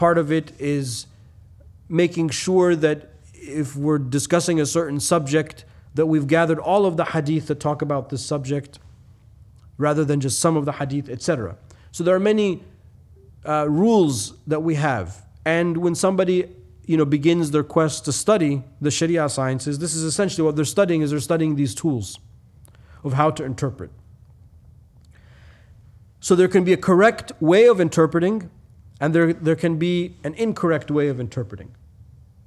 Part 0.00 0.16
of 0.16 0.32
it 0.32 0.58
is 0.58 1.04
making 1.86 2.30
sure 2.30 2.74
that 2.74 3.10
if 3.34 3.76
we're 3.76 3.98
discussing 3.98 4.58
a 4.58 4.64
certain 4.64 4.98
subject, 4.98 5.66
that 5.94 6.06
we've 6.06 6.26
gathered 6.26 6.58
all 6.58 6.86
of 6.86 6.96
the 6.96 7.04
hadith 7.04 7.48
that 7.48 7.60
talk 7.60 7.82
about 7.82 8.08
this 8.08 8.24
subject 8.24 8.78
rather 9.76 10.02
than 10.02 10.18
just 10.18 10.38
some 10.38 10.56
of 10.56 10.64
the 10.64 10.72
hadith, 10.72 11.10
etc. 11.10 11.54
So 11.92 12.02
there 12.02 12.14
are 12.14 12.20
many 12.20 12.64
uh, 13.44 13.68
rules 13.68 14.32
that 14.46 14.60
we 14.60 14.76
have. 14.76 15.22
And 15.44 15.76
when 15.76 15.94
somebody 15.94 16.48
you 16.86 16.96
know, 16.96 17.04
begins 17.04 17.50
their 17.50 17.62
quest 17.62 18.06
to 18.06 18.12
study 18.12 18.62
the 18.80 18.90
Sharia 18.90 19.28
sciences, 19.28 19.80
this 19.80 19.94
is 19.94 20.02
essentially 20.02 20.42
what 20.42 20.56
they're 20.56 20.64
studying 20.64 21.02
is 21.02 21.10
they're 21.10 21.20
studying 21.20 21.56
these 21.56 21.74
tools 21.74 22.18
of 23.04 23.12
how 23.12 23.30
to 23.32 23.44
interpret. 23.44 23.90
So 26.20 26.34
there 26.34 26.48
can 26.48 26.64
be 26.64 26.72
a 26.72 26.78
correct 26.78 27.32
way 27.38 27.66
of 27.66 27.82
interpreting 27.82 28.48
and 29.00 29.14
there, 29.14 29.32
there 29.32 29.56
can 29.56 29.78
be 29.78 30.14
an 30.22 30.34
incorrect 30.34 30.90
way 30.90 31.08
of 31.08 31.18
interpreting, 31.18 31.74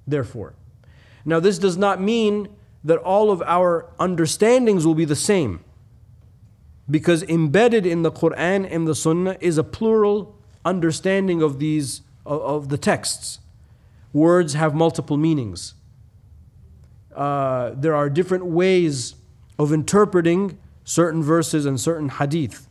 therefore. 0.08 0.54
Now, 1.26 1.40
this 1.40 1.58
does 1.58 1.78
not 1.78 2.00
mean 2.00 2.48
that 2.84 3.00
all 3.00 3.32
of 3.32 3.42
our 3.42 3.90
understandings 4.00 4.86
will 4.86 4.96
be 4.96 5.06
the 5.06 5.16
same, 5.16 5.62
because 6.90 7.24
embedded 7.24 7.86
in 7.86 8.04
the 8.04 8.12
Quran 8.12 8.68
and 8.70 8.88
the 8.88 8.96
Sunnah 8.96 9.38
is 9.40 9.58
a 9.58 9.64
plural 9.64 10.38
understanding 10.64 11.42
of 11.42 11.60
these 11.60 12.02
of, 12.26 12.42
of 12.42 12.70
the 12.70 12.78
texts. 12.78 13.40
Words 14.12 14.54
have 14.54 14.76
multiple 14.76 15.18
meanings. 15.18 15.74
Uh, 17.16 17.72
there 17.76 17.96
are 17.96 18.10
different 18.10 18.46
ways 18.46 19.16
of 19.58 19.72
interpreting 19.72 20.58
certain 20.84 21.24
verses 21.24 21.66
and 21.66 21.80
certain 21.80 22.10
hadith. 22.10 22.68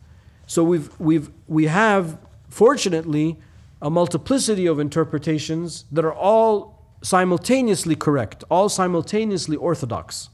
So 0.47 0.63
we've, 0.63 0.89
we've, 0.99 1.31
we 1.47 1.65
have, 1.65 2.17
fortunately, 2.49 3.37
a 3.83 3.89
multiplicity 3.89 4.65
of 4.65 4.79
interpretations 4.79 5.83
that 5.91 6.05
are 6.05 6.13
all 6.13 6.81
simultaneously 7.01 7.97
correct, 7.97 8.41
all 8.49 8.69
simultaneously 8.69 9.57
orthodox. 9.57 10.29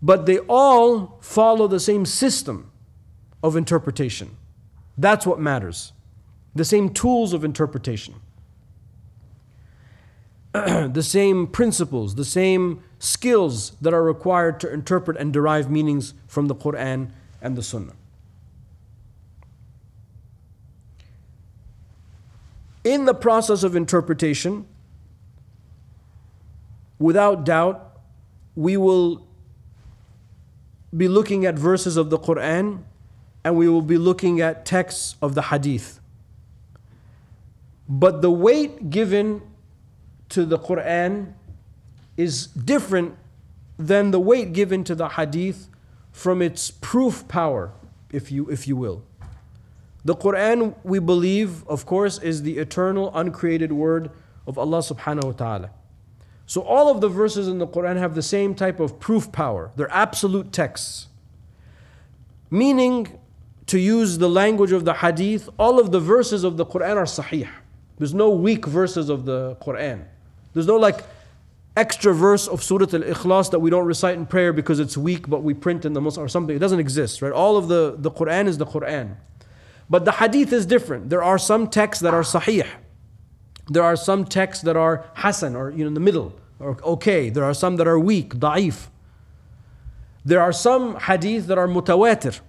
But 0.00 0.24
they 0.24 0.38
all 0.38 1.18
follow 1.20 1.68
the 1.68 1.78
same 1.78 2.06
system 2.06 2.72
of 3.42 3.56
interpretation. 3.56 4.38
That's 4.96 5.26
what 5.26 5.38
matters. 5.38 5.92
The 6.54 6.64
same 6.64 6.88
tools 6.88 7.34
of 7.34 7.44
interpretation. 7.44 8.14
the 10.52 11.02
same 11.02 11.46
principles, 11.46 12.14
the 12.14 12.24
same 12.24 12.82
skills 12.98 13.72
that 13.82 13.92
are 13.92 14.02
required 14.02 14.58
to 14.60 14.72
interpret 14.72 15.18
and 15.18 15.30
derive 15.30 15.70
meanings 15.70 16.14
from 16.26 16.46
the 16.46 16.54
Quran 16.54 17.10
and 17.42 17.54
the 17.54 17.62
Sunnah. 17.62 17.92
In 22.84 23.04
the 23.04 23.14
process 23.14 23.62
of 23.62 23.76
interpretation, 23.76 24.66
without 26.98 27.44
doubt, 27.44 28.00
we 28.56 28.76
will 28.76 29.26
be 30.96 31.08
looking 31.08 31.46
at 31.46 31.54
verses 31.54 31.96
of 31.96 32.10
the 32.10 32.18
Quran 32.18 32.82
and 33.44 33.56
we 33.56 33.68
will 33.68 33.82
be 33.82 33.98
looking 33.98 34.40
at 34.40 34.64
texts 34.64 35.16
of 35.22 35.34
the 35.34 35.42
Hadith. 35.42 36.00
But 37.88 38.22
the 38.22 38.30
weight 38.30 38.90
given 38.90 39.42
to 40.30 40.44
the 40.44 40.58
Quran 40.58 41.34
is 42.16 42.46
different 42.46 43.16
than 43.78 44.10
the 44.10 44.20
weight 44.20 44.52
given 44.52 44.84
to 44.84 44.94
the 44.94 45.10
Hadith 45.10 45.68
from 46.12 46.40
its 46.40 46.70
proof 46.70 47.26
power, 47.26 47.72
if 48.12 48.30
you, 48.30 48.48
if 48.48 48.68
you 48.68 48.76
will. 48.76 49.02
The 50.04 50.14
Quran, 50.16 50.74
we 50.82 50.98
believe, 50.98 51.66
of 51.68 51.86
course, 51.86 52.18
is 52.18 52.42
the 52.42 52.58
eternal, 52.58 53.12
uncreated 53.14 53.72
word 53.72 54.10
of 54.46 54.58
Allah 54.58 54.78
subhanahu 54.78 55.24
wa 55.24 55.32
ta'ala. 55.32 55.70
So 56.46 56.62
all 56.62 56.90
of 56.90 57.00
the 57.00 57.08
verses 57.08 57.46
in 57.46 57.58
the 57.58 57.66
Quran 57.66 57.96
have 57.98 58.14
the 58.14 58.22
same 58.22 58.54
type 58.54 58.80
of 58.80 58.98
proof 58.98 59.30
power. 59.30 59.70
They're 59.76 59.92
absolute 59.92 60.52
texts. 60.52 61.06
Meaning, 62.50 63.18
to 63.66 63.78
use 63.78 64.18
the 64.18 64.28
language 64.28 64.72
of 64.72 64.84
the 64.84 64.94
hadith, 64.94 65.48
all 65.58 65.78
of 65.78 65.92
the 65.92 66.00
verses 66.00 66.44
of 66.44 66.56
the 66.56 66.66
Quran 66.66 66.96
are 66.96 67.04
sahih. 67.04 67.48
There's 67.98 68.12
no 68.12 68.30
weak 68.30 68.66
verses 68.66 69.08
of 69.08 69.24
the 69.24 69.56
Quran. 69.62 70.04
There's 70.52 70.66
no 70.66 70.76
like 70.76 71.04
extra 71.76 72.12
verse 72.12 72.48
of 72.48 72.62
Surah 72.62 72.86
Al 72.92 73.02
Ikhlas 73.02 73.50
that 73.52 73.60
we 73.60 73.70
don't 73.70 73.86
recite 73.86 74.16
in 74.16 74.26
prayer 74.26 74.52
because 74.52 74.80
it's 74.80 74.96
weak, 74.96 75.28
but 75.28 75.42
we 75.42 75.54
print 75.54 75.84
in 75.84 75.92
the 75.92 76.00
Muslim 76.00 76.26
or 76.26 76.28
something. 76.28 76.54
It 76.54 76.58
doesn't 76.58 76.80
exist, 76.80 77.22
right? 77.22 77.32
All 77.32 77.56
of 77.56 77.68
the, 77.68 77.94
the 77.96 78.10
Quran 78.10 78.46
is 78.46 78.58
the 78.58 78.66
Quran. 78.66 79.16
But 79.92 80.06
the 80.06 80.12
hadith 80.12 80.54
is 80.54 80.64
different. 80.64 81.10
There 81.10 81.22
are 81.22 81.36
some 81.36 81.68
texts 81.68 82.00
that 82.00 82.14
are 82.14 82.22
sahih. 82.22 82.66
There 83.68 83.82
are 83.82 83.94
some 83.94 84.24
texts 84.24 84.64
that 84.64 84.74
are 84.74 85.04
hasan 85.14 85.54
or 85.54 85.70
you 85.70 85.84
know 85.84 85.88
in 85.88 85.92
the 85.92 86.00
middle 86.00 86.32
or 86.58 86.78
okay. 86.82 87.28
There 87.28 87.44
are 87.44 87.52
some 87.52 87.76
that 87.76 87.86
are 87.86 87.98
weak, 87.98 88.36
da'if. 88.36 88.86
There 90.24 90.40
are 90.40 90.50
some 90.50 90.96
hadith 90.98 91.46
that 91.48 91.58
are 91.58 91.68
mutawatir, 91.68 92.40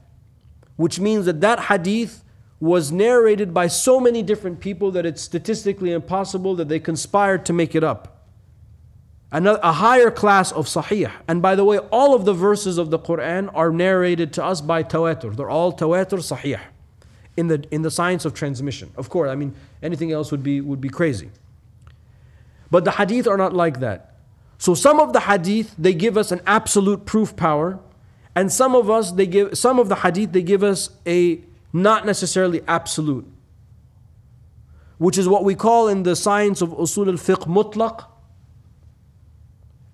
which 0.77 1.01
means 1.01 1.25
that 1.25 1.41
that 1.41 1.65
hadith 1.65 2.23
was 2.61 2.93
narrated 2.93 3.53
by 3.53 3.67
so 3.67 3.99
many 3.99 4.23
different 4.23 4.61
people 4.61 4.89
that 4.91 5.05
it's 5.05 5.21
statistically 5.21 5.91
impossible 5.91 6.55
that 6.55 6.69
they 6.69 6.79
conspired 6.79 7.45
to 7.47 7.51
make 7.51 7.75
it 7.75 7.83
up. 7.83 8.25
Another, 9.33 9.59
a 9.61 9.73
higher 9.73 10.11
class 10.11 10.53
of 10.53 10.67
sahih. 10.67 11.11
And 11.27 11.41
by 11.41 11.55
the 11.55 11.65
way, 11.65 11.79
all 11.79 12.15
of 12.15 12.23
the 12.23 12.33
verses 12.33 12.77
of 12.77 12.89
the 12.89 12.99
Quran 12.99 13.51
are 13.53 13.69
narrated 13.69 14.31
to 14.33 14.45
us 14.45 14.61
by 14.61 14.81
tawatur. 14.81 15.35
They're 15.35 15.49
all 15.49 15.73
tawatur 15.73 16.19
sahih 16.19 16.61
in 17.35 17.47
the, 17.47 17.63
in 17.71 17.81
the 17.81 17.91
science 17.91 18.25
of 18.25 18.33
transmission. 18.33 18.91
Of 18.95 19.09
course, 19.09 19.29
I 19.29 19.35
mean, 19.35 19.55
anything 19.81 20.11
else 20.11 20.31
would 20.31 20.43
be, 20.43 20.61
would 20.61 20.81
be 20.81 20.89
crazy. 20.89 21.31
But 22.69 22.85
the 22.85 22.91
hadith 22.91 23.27
are 23.27 23.37
not 23.37 23.53
like 23.53 23.79
that. 23.79 24.15
So 24.57 24.73
some 24.73 24.99
of 24.99 25.13
the 25.13 25.19
hadith, 25.21 25.75
they 25.77 25.93
give 25.93 26.17
us 26.17 26.31
an 26.31 26.41
absolute 26.47 27.05
proof 27.05 27.35
power. 27.35 27.79
And 28.35 28.51
some 28.51 28.75
of 28.75 28.89
us, 28.89 29.11
they 29.11 29.27
give, 29.27 29.57
some 29.57 29.79
of 29.79 29.89
the 29.89 29.95
hadith, 29.95 30.31
they 30.31 30.41
give 30.41 30.63
us 30.63 30.89
a 31.05 31.41
not 31.71 32.05
necessarily 32.05 32.61
absolute. 32.67 33.27
Which 34.97 35.17
is 35.17 35.27
what 35.27 35.43
we 35.43 35.55
call 35.55 35.87
in 35.87 36.03
the 36.03 36.15
science 36.15 36.61
of 36.61 36.69
usul 36.69 37.07
al-fiqh 37.07 37.47
mutlaq 37.47 38.05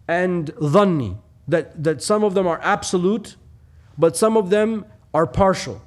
and 0.08 0.48
dhanni. 0.56 1.18
That, 1.48 1.84
that 1.84 2.04
some 2.04 2.24
of 2.24 2.36
them 2.36 2.46
are 2.46 2.60
absolute, 2.62 3.36
but 3.98 4.16
some 4.16 4.38
of 4.38 4.52
them 4.52 4.86
are 5.14 5.26
partial. 5.26 5.82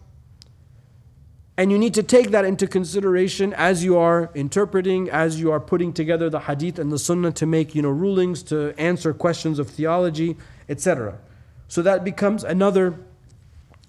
And 1.62 1.70
you 1.70 1.78
need 1.78 1.94
to 1.94 2.02
take 2.02 2.32
that 2.32 2.44
into 2.44 2.66
consideration 2.66 3.54
as 3.54 3.84
you 3.84 3.96
are 3.96 4.32
interpreting, 4.34 5.08
as 5.08 5.38
you 5.38 5.52
are 5.52 5.60
putting 5.60 5.92
together 5.92 6.28
the 6.28 6.40
hadith 6.40 6.76
and 6.76 6.90
the 6.90 6.98
sunnah 6.98 7.30
to 7.30 7.46
make 7.46 7.72
you 7.72 7.82
know, 7.82 7.88
rulings, 7.88 8.42
to 8.42 8.74
answer 8.76 9.14
questions 9.14 9.60
of 9.60 9.70
theology, 9.70 10.36
etc. 10.68 11.20
So 11.68 11.80
that 11.82 12.02
becomes 12.02 12.42
another, 12.42 12.98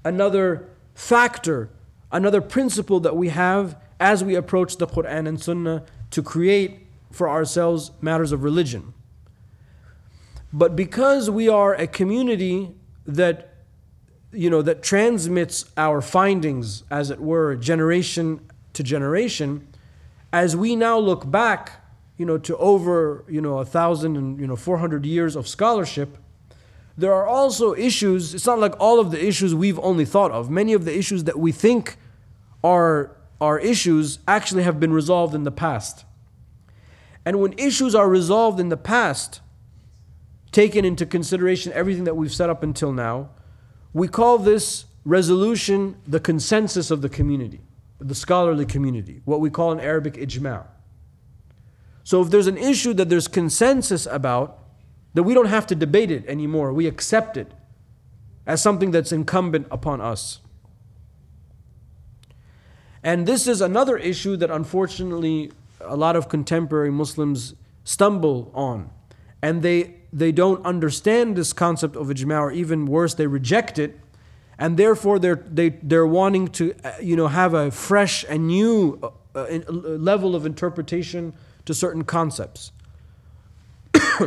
another 0.05 0.69
factor, 0.93 1.71
another 2.11 2.41
principle 2.41 2.99
that 2.99 3.17
we 3.17 3.29
have 3.29 3.75
as 3.99 4.23
we 4.23 4.35
approach 4.35 4.77
the 4.77 4.85
Quran 4.85 5.27
and 5.27 5.41
sunnah 5.41 5.83
to 6.11 6.21
create 6.21 6.85
for 7.09 7.27
ourselves 7.27 7.89
matters 8.01 8.31
of 8.31 8.43
religion. 8.43 8.93
But 10.53 10.75
because 10.75 11.27
we 11.27 11.49
are 11.49 11.73
a 11.73 11.87
community 11.87 12.75
that 13.07 13.52
you 14.33 14.49
know, 14.49 14.61
that 14.61 14.81
transmits 14.83 15.65
our 15.77 16.01
findings, 16.01 16.83
as 16.89 17.09
it 17.09 17.19
were, 17.19 17.55
generation 17.55 18.41
to 18.73 18.83
generation, 18.83 19.67
as 20.31 20.55
we 20.55 20.75
now 20.75 20.97
look 20.97 21.29
back, 21.29 21.83
you 22.17 22.25
know, 22.25 22.37
to 22.39 22.57
over, 22.57 23.23
you 23.27 23.39
know, 23.41 23.59
a 23.59 23.65
thousand 23.65 24.17
and, 24.17 24.39
you 24.39 24.47
know, 24.47 24.55
400 24.55 25.05
years 25.05 25.35
of 25.35 25.47
scholarship, 25.47 26.17
there 26.97 27.13
are 27.13 27.27
also 27.27 27.73
issues, 27.73 28.33
it's 28.33 28.45
not 28.45 28.59
like 28.59 28.75
all 28.79 28.99
of 28.99 29.11
the 29.11 29.25
issues 29.25 29.55
we've 29.55 29.79
only 29.79 30.05
thought 30.05 30.31
of. 30.31 30.49
Many 30.49 30.73
of 30.73 30.85
the 30.85 30.97
issues 30.97 31.23
that 31.25 31.39
we 31.39 31.51
think 31.51 31.97
are, 32.63 33.15
are 33.41 33.59
issues 33.59 34.19
actually 34.27 34.63
have 34.63 34.79
been 34.79 34.93
resolved 34.93 35.33
in 35.33 35.43
the 35.43 35.51
past. 35.51 36.05
And 37.25 37.39
when 37.39 37.53
issues 37.53 37.95
are 37.95 38.09
resolved 38.09 38.59
in 38.59 38.69
the 38.69 38.77
past, 38.77 39.41
taken 40.51 40.85
into 40.85 41.05
consideration 41.05 41.71
everything 41.73 42.03
that 42.03 42.15
we've 42.15 42.33
set 42.33 42.49
up 42.49 42.63
until 42.63 42.91
now, 42.91 43.29
we 43.93 44.07
call 44.07 44.37
this 44.37 44.85
resolution 45.05 45.95
the 46.07 46.19
consensus 46.19 46.89
of 46.91 47.01
the 47.01 47.09
community, 47.09 47.61
the 47.99 48.15
scholarly 48.15 48.65
community, 48.65 49.21
what 49.25 49.39
we 49.39 49.49
call 49.49 49.71
in 49.71 49.79
Arabic 49.79 50.15
ijma'. 50.15 50.65
So 52.03 52.21
if 52.21 52.29
there's 52.29 52.47
an 52.47 52.57
issue 52.57 52.93
that 52.95 53.09
there's 53.09 53.27
consensus 53.27 54.05
about, 54.05 54.59
that 55.13 55.23
we 55.23 55.33
don't 55.33 55.47
have 55.47 55.67
to 55.67 55.75
debate 55.75 56.11
it 56.11 56.25
anymore, 56.27 56.73
we 56.73 56.87
accept 56.87 57.37
it 57.37 57.51
as 58.45 58.61
something 58.61 58.91
that's 58.91 59.11
incumbent 59.11 59.67
upon 59.71 60.01
us. 60.01 60.39
And 63.03 63.25
this 63.25 63.47
is 63.47 63.61
another 63.61 63.97
issue 63.97 64.35
that 64.37 64.49
unfortunately 64.49 65.51
a 65.81 65.95
lot 65.95 66.15
of 66.15 66.29
contemporary 66.29 66.91
Muslims 66.91 67.53
stumble 67.83 68.51
on. 68.53 68.89
And 69.41 69.61
they 69.61 69.95
they 70.13 70.31
don't 70.31 70.63
understand 70.63 71.35
this 71.35 71.51
concept 71.51 71.95
of 71.95 72.07
ijma, 72.07 72.39
or 72.39 72.51
even 72.51 72.85
worse, 72.85 73.15
they 73.15 73.25
reject 73.25 73.79
it, 73.79 73.99
and 74.59 74.77
therefore 74.77 75.17
they're 75.17 75.43
they, 75.51 75.69
they're 75.69 76.05
wanting 76.05 76.47
to 76.49 76.75
uh, 76.83 76.93
you 77.01 77.15
know 77.15 77.27
have 77.27 77.55
a 77.55 77.71
fresh 77.71 78.23
and 78.29 78.47
new 78.47 78.99
uh, 79.01 79.09
uh, 79.39 79.59
level 79.69 80.35
of 80.35 80.45
interpretation 80.45 81.33
to 81.65 81.73
certain 81.73 82.03
concepts. 82.03 82.71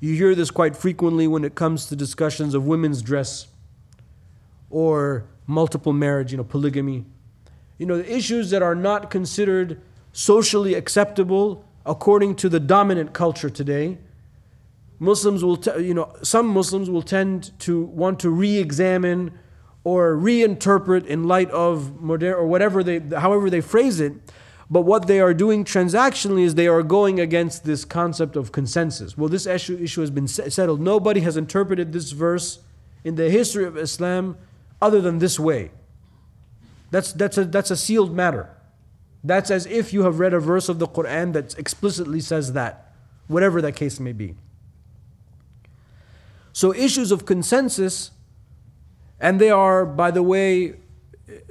you 0.00 0.14
hear 0.14 0.34
this 0.34 0.50
quite 0.50 0.76
frequently 0.76 1.28
when 1.28 1.44
it 1.44 1.54
comes 1.54 1.86
to 1.86 1.96
discussions 1.96 2.52
of 2.54 2.66
women's 2.66 3.00
dress 3.00 3.46
or 4.70 5.24
multiple 5.46 5.92
marriage, 5.92 6.32
you 6.32 6.36
know, 6.36 6.44
polygamy. 6.44 7.04
You 7.78 7.86
know, 7.86 7.98
the 7.98 8.12
issues 8.12 8.50
that 8.50 8.62
are 8.62 8.74
not 8.74 9.10
considered 9.10 9.80
socially 10.12 10.74
acceptable 10.74 11.64
according 11.86 12.34
to 12.36 12.48
the 12.48 12.58
dominant 12.58 13.12
culture 13.12 13.50
today 13.50 13.98
Muslims 15.04 15.44
will, 15.44 15.56
t- 15.56 15.80
you 15.80 15.94
know, 15.94 16.12
some 16.22 16.46
Muslims 16.48 16.90
will 16.90 17.02
tend 17.02 17.58
to 17.60 17.82
want 17.82 18.18
to 18.20 18.30
re-examine 18.30 19.38
or 19.84 20.16
reinterpret 20.16 21.06
in 21.06 21.24
light 21.24 21.50
of 21.50 22.00
modern 22.00 22.34
or 22.34 22.46
whatever 22.46 22.82
they, 22.82 22.98
however 22.98 23.50
they 23.50 23.60
phrase 23.60 24.00
it. 24.00 24.14
But 24.70 24.82
what 24.82 25.06
they 25.06 25.20
are 25.20 25.34
doing 25.34 25.64
transactionally 25.64 26.42
is 26.42 26.54
they 26.54 26.68
are 26.68 26.82
going 26.82 27.20
against 27.20 27.64
this 27.64 27.84
concept 27.84 28.34
of 28.34 28.50
consensus. 28.50 29.16
Well, 29.16 29.28
this 29.28 29.46
issue, 29.46 29.76
issue 29.76 30.00
has 30.00 30.10
been 30.10 30.26
settled. 30.26 30.80
Nobody 30.80 31.20
has 31.20 31.36
interpreted 31.36 31.92
this 31.92 32.12
verse 32.12 32.60
in 33.04 33.16
the 33.16 33.28
history 33.28 33.66
of 33.66 33.76
Islam 33.76 34.38
other 34.80 35.00
than 35.02 35.18
this 35.18 35.38
way. 35.38 35.70
That's, 36.90 37.12
that's, 37.12 37.36
a, 37.36 37.44
that's 37.44 37.70
a 37.70 37.76
sealed 37.76 38.14
matter. 38.14 38.48
That's 39.22 39.50
as 39.50 39.66
if 39.66 39.92
you 39.92 40.02
have 40.04 40.18
read 40.18 40.32
a 40.32 40.40
verse 40.40 40.68
of 40.68 40.78
the 40.78 40.86
Quran 40.86 41.34
that 41.34 41.58
explicitly 41.58 42.20
says 42.20 42.54
that, 42.54 42.94
whatever 43.26 43.60
that 43.62 43.76
case 43.76 44.00
may 44.00 44.12
be. 44.12 44.36
So, 46.54 46.72
issues 46.72 47.10
of 47.10 47.26
consensus, 47.26 48.12
and 49.18 49.40
they 49.40 49.50
are, 49.50 49.84
by 49.84 50.12
the 50.12 50.22
way, 50.22 50.76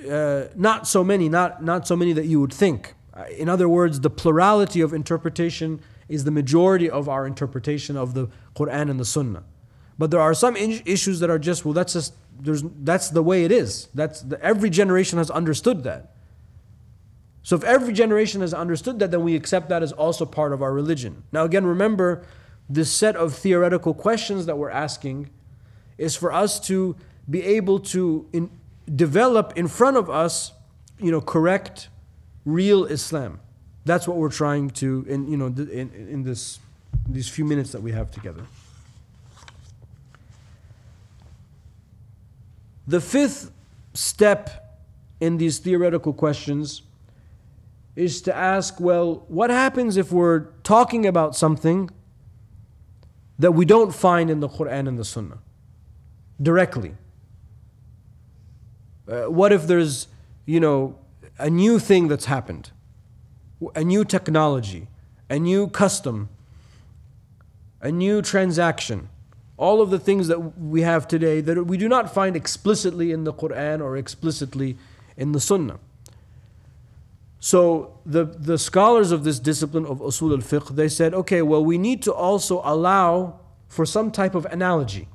uh, 0.09 0.45
not 0.55 0.87
so 0.87 1.03
many, 1.03 1.27
not, 1.27 1.61
not 1.61 1.85
so 1.85 1.97
many 1.97 2.13
that 2.13 2.25
you 2.25 2.39
would 2.39 2.53
think. 2.53 2.95
In 3.37 3.49
other 3.49 3.67
words, 3.67 3.99
the 3.99 4.09
plurality 4.09 4.79
of 4.79 4.93
interpretation 4.93 5.81
is 6.07 6.23
the 6.23 6.31
majority 6.31 6.89
of 6.89 7.09
our 7.09 7.27
interpretation 7.27 7.97
of 7.97 8.13
the 8.13 8.29
Quran 8.55 8.89
and 8.89 8.97
the 8.97 9.05
Sunnah. 9.05 9.43
But 9.99 10.09
there 10.09 10.21
are 10.21 10.33
some 10.33 10.55
issues 10.55 11.19
that 11.19 11.29
are 11.29 11.37
just, 11.37 11.65
well, 11.65 11.73
that's 11.73 11.93
just, 11.93 12.13
there's, 12.39 12.63
that's 12.81 13.09
the 13.09 13.21
way 13.21 13.43
it 13.43 13.51
is. 13.51 13.89
That's 13.93 14.21
the, 14.21 14.41
every 14.41 14.69
generation 14.69 15.17
has 15.17 15.29
understood 15.29 15.83
that. 15.83 16.13
So 17.43 17.57
if 17.57 17.63
every 17.65 17.91
generation 17.91 18.39
has 18.39 18.53
understood 18.53 18.99
that, 18.99 19.11
then 19.11 19.21
we 19.21 19.35
accept 19.35 19.67
that 19.67 19.83
as 19.83 19.91
also 19.91 20.25
part 20.25 20.53
of 20.53 20.61
our 20.61 20.71
religion. 20.71 21.23
Now, 21.33 21.43
again, 21.43 21.65
remember, 21.65 22.25
this 22.69 22.91
set 22.91 23.15
of 23.15 23.33
theoretical 23.33 23.93
questions 23.93 24.45
that 24.45 24.57
we're 24.57 24.69
asking 24.69 25.29
is 25.97 26.15
for 26.15 26.33
us 26.33 26.59
to 26.67 26.95
be 27.29 27.43
able 27.43 27.79
to 27.79 28.27
in, 28.33 28.49
develop 28.93 29.53
in 29.55 29.67
front 29.67 29.97
of 29.97 30.09
us, 30.09 30.53
you 30.99 31.11
know, 31.11 31.21
correct, 31.21 31.89
real 32.45 32.85
Islam. 32.85 33.39
That's 33.85 34.07
what 34.07 34.17
we're 34.17 34.31
trying 34.31 34.69
to, 34.71 35.05
in, 35.07 35.29
you 35.29 35.37
know, 35.37 35.47
in, 35.47 35.91
in 35.93 36.23
this, 36.23 36.59
these 37.07 37.27
few 37.27 37.45
minutes 37.45 37.71
that 37.73 37.81
we 37.81 37.91
have 37.91 38.11
together. 38.11 38.45
The 42.87 42.99
fifth 42.99 43.51
step 43.93 44.81
in 45.19 45.37
these 45.37 45.59
theoretical 45.59 46.13
questions 46.13 46.81
is 47.95 48.21
to 48.23 48.35
ask 48.35 48.79
well, 48.79 49.23
what 49.27 49.49
happens 49.49 49.97
if 49.97 50.11
we're 50.11 50.47
talking 50.63 51.05
about 51.05 51.35
something 51.35 51.89
that 53.39 53.51
we 53.51 53.65
don't 53.65 53.93
find 53.93 54.29
in 54.29 54.39
the 54.39 54.49
Quran 54.49 54.87
and 54.87 54.97
the 54.97 55.05
Sunnah 55.05 55.39
directly? 56.41 56.95
Uh, 59.07 59.23
what 59.23 59.51
if 59.51 59.67
there's, 59.67 60.07
you 60.45 60.59
know, 60.59 60.97
a 61.37 61.49
new 61.49 61.79
thing 61.79 62.07
that's 62.07 62.25
happened, 62.25 62.71
a 63.75 63.83
new 63.83 64.05
technology, 64.05 64.87
a 65.29 65.39
new 65.39 65.67
custom, 65.67 66.29
a 67.81 67.91
new 67.91 68.21
transaction? 68.21 69.09
all 69.57 69.81
of 69.81 69.89
the 69.91 69.99
things 69.99 70.27
that 70.27 70.59
we 70.59 70.81
have 70.81 71.07
today 71.07 71.39
that 71.41 71.63
we 71.65 71.77
do 71.77 71.87
not 71.87 72.13
find 72.13 72.35
explicitly 72.35 73.11
in 73.11 73.23
the 73.23 73.33
Quran 73.33 73.81
or 73.81 73.95
explicitly 73.95 74.77
in 75.15 75.31
the 75.31 75.39
Sunnah. 75.39 75.79
So 77.43 77.99
the, 78.05 78.23
the 78.23 78.57
scholars 78.57 79.11
of 79.11 79.25
this 79.25 79.37
discipline 79.37 79.85
of 79.85 79.99
usul 79.99 80.31
al-fiqh, 80.31 80.73
they 80.77 80.87
said, 80.87 81.13
okay, 81.13 81.41
well, 81.41 81.61
we 81.61 81.77
need 81.77 82.01
to 82.03 82.13
also 82.13 82.61
allow 82.63 83.41
for 83.67 83.85
some 83.85 84.11
type 84.11 84.33
of 84.33 84.45
analogy. 84.45 85.09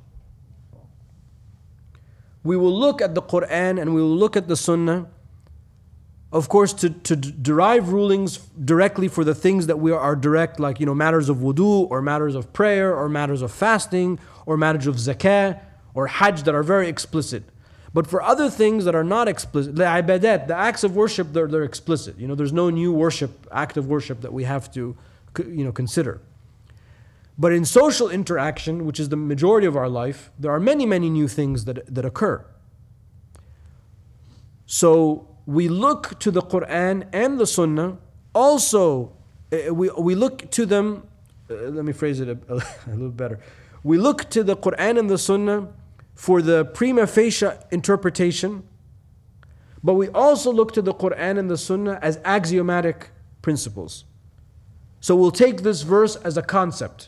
We 2.43 2.55
will 2.55 2.71
look 2.71 3.01
at 3.01 3.15
the 3.15 3.23
Quran 3.23 3.81
and 3.81 3.95
we 3.95 4.01
will 4.03 4.15
look 4.15 4.37
at 4.37 4.47
the 4.47 4.55
Sunnah, 4.55 5.07
of 6.31 6.49
course, 6.49 6.71
to, 6.73 6.91
to 6.91 7.15
derive 7.15 7.89
rulings 7.89 8.37
directly 8.63 9.07
for 9.07 9.23
the 9.23 9.33
things 9.33 9.65
that 9.65 9.79
we 9.79 9.91
are 9.91 10.15
direct, 10.15 10.59
like 10.59 10.79
you 10.79 10.85
know 10.85 10.93
matters 10.93 11.29
of 11.29 11.37
wudu 11.37 11.89
or 11.89 11.99
matters 11.99 12.35
of 12.35 12.53
prayer 12.53 12.95
or 12.95 13.09
matters 13.09 13.41
of 13.41 13.51
fasting 13.51 14.19
or 14.45 14.55
matters 14.55 14.85
of 14.85 14.97
zakah 14.97 15.59
or 15.95 16.05
hajj 16.05 16.43
that 16.43 16.53
are 16.53 16.61
very 16.61 16.89
explicit. 16.89 17.43
But 17.93 18.07
for 18.07 18.21
other 18.21 18.49
things 18.49 18.85
that 18.85 18.93
are 18.93 19.03
not 19.03 19.27
explicit, 19.27 19.75
the 19.75 19.83
ibadat, 19.83 20.47
the 20.47 20.55
acts 20.55 20.83
of 20.83 20.95
worship, 20.95 21.33
they're, 21.33 21.47
they're 21.47 21.63
explicit. 21.63 22.19
You 22.19 22.27
know, 22.27 22.35
there's 22.35 22.53
no 22.53 22.69
new 22.69 22.93
worship, 22.93 23.47
act 23.51 23.77
of 23.77 23.87
worship 23.87 24.21
that 24.21 24.31
we 24.31 24.43
have 24.43 24.71
to, 24.73 24.95
you 25.39 25.63
know, 25.63 25.71
consider. 25.71 26.21
But 27.37 27.53
in 27.53 27.65
social 27.65 28.09
interaction, 28.09 28.85
which 28.85 28.99
is 28.99 29.09
the 29.09 29.15
majority 29.15 29.65
of 29.65 29.75
our 29.75 29.89
life, 29.89 30.29
there 30.37 30.51
are 30.51 30.59
many, 30.59 30.85
many 30.85 31.09
new 31.09 31.27
things 31.27 31.65
that, 31.65 31.93
that 31.93 32.05
occur. 32.05 32.45
So 34.65 35.27
we 35.45 35.67
look 35.67 36.19
to 36.19 36.29
the 36.29 36.41
Quran 36.41 37.07
and 37.11 37.39
the 37.39 37.47
Sunnah. 37.47 37.97
Also, 38.35 39.13
eh, 39.51 39.69
we, 39.69 39.89
we 39.97 40.13
look 40.13 40.51
to 40.51 40.65
them, 40.67 41.07
uh, 41.49 41.53
let 41.53 41.85
me 41.85 41.93
phrase 41.93 42.19
it 42.19 42.29
a, 42.29 42.37
a 42.87 42.91
little 42.91 43.09
better. 43.09 43.39
We 43.83 43.97
look 43.97 44.29
to 44.31 44.43
the 44.43 44.55
Quran 44.55 44.99
and 44.99 45.09
the 45.09 45.17
Sunnah 45.17 45.69
for 46.19 46.41
the 46.41 46.65
prima 46.65 47.07
facie 47.07 47.47
interpretation, 47.71 48.61
but 49.81 49.93
we 49.93 50.09
also 50.09 50.51
look 50.51 50.73
to 50.73 50.81
the 50.81 50.93
Quran 50.93 51.39
and 51.39 51.49
the 51.49 51.57
Sunnah 51.57 51.97
as 52.01 52.19
axiomatic 52.25 53.11
principles. 53.41 54.03
So 54.99 55.15
we'll 55.15 55.31
take 55.31 55.63
this 55.63 55.83
verse 55.83 56.17
as 56.17 56.35
a 56.35 56.41
concept. 56.41 57.07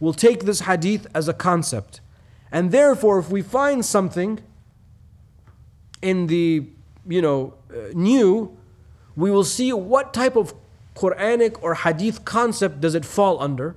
We'll 0.00 0.12
take 0.12 0.40
this 0.44 0.62
hadith 0.62 1.06
as 1.14 1.28
a 1.28 1.32
concept. 1.32 2.00
And 2.50 2.72
therefore, 2.72 3.20
if 3.20 3.30
we 3.30 3.42
find 3.42 3.84
something 3.84 4.40
in 6.02 6.26
the, 6.26 6.66
you 7.06 7.22
know, 7.22 7.54
uh, 7.70 7.92
new, 7.94 8.58
we 9.14 9.30
will 9.30 9.44
see 9.44 9.72
what 9.72 10.12
type 10.12 10.34
of 10.34 10.52
Quranic 10.96 11.62
or 11.62 11.76
hadith 11.76 12.24
concept 12.24 12.80
does 12.80 12.96
it 12.96 13.04
fall 13.04 13.40
under. 13.40 13.76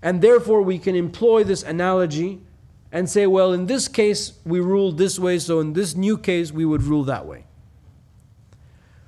And 0.00 0.22
therefore, 0.22 0.62
we 0.62 0.78
can 0.78 0.94
employ 0.94 1.42
this 1.42 1.64
analogy 1.64 2.42
and 2.90 3.08
say, 3.08 3.26
well, 3.26 3.52
in 3.52 3.66
this 3.66 3.86
case, 3.86 4.32
we 4.44 4.60
ruled 4.60 4.96
this 4.98 5.18
way, 5.18 5.38
so 5.38 5.60
in 5.60 5.74
this 5.74 5.94
new 5.94 6.16
case, 6.16 6.52
we 6.52 6.64
would 6.64 6.82
rule 6.82 7.04
that 7.04 7.26
way. 7.26 7.44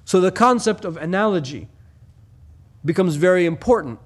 So 0.05 0.21
the 0.21 0.33
concept 0.33 0.85
of 0.85 0.97
analogy 0.97 1.69
becomes 2.85 3.17
very 3.17 3.47
important. 3.47 3.99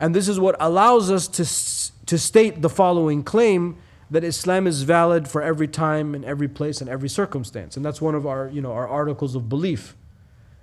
And 0.00 0.14
this 0.14 0.26
is 0.26 0.40
what 0.40 0.56
allows 0.58 1.10
us 1.10 1.28
to, 1.28 2.06
to 2.06 2.18
state 2.18 2.62
the 2.62 2.68
following 2.68 3.22
claim 3.22 3.76
that 4.10 4.24
Islam 4.24 4.66
is 4.66 4.82
valid 4.82 5.28
for 5.28 5.42
every 5.42 5.68
time 5.68 6.14
and 6.14 6.24
every 6.24 6.48
place 6.48 6.80
and 6.80 6.90
every 6.90 7.08
circumstance. 7.08 7.76
And 7.76 7.84
that's 7.84 8.00
one 8.00 8.14
of 8.14 8.26
our, 8.26 8.48
you 8.48 8.60
know, 8.60 8.72
our 8.72 8.88
articles 8.88 9.34
of 9.34 9.48
belief. 9.48 9.96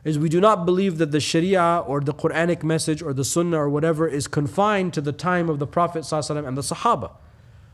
Is 0.04 0.18
we 0.18 0.30
do 0.30 0.40
not 0.40 0.66
believe 0.66 0.98
that 0.98 1.12
the 1.12 1.20
Sharia 1.20 1.84
or 1.86 2.00
the 2.00 2.14
Quranic 2.14 2.64
message 2.64 3.02
or 3.02 3.14
the 3.14 3.26
Sunnah 3.26 3.58
or 3.58 3.70
whatever 3.70 4.08
is 4.08 4.28
confined 4.28 4.94
to 4.94 5.02
the 5.02 5.12
time 5.12 5.50
of 5.50 5.60
the 5.60 5.68
Prophet 5.68 6.10
and 6.12 6.58
the 6.58 6.62
Sahaba 6.62 7.12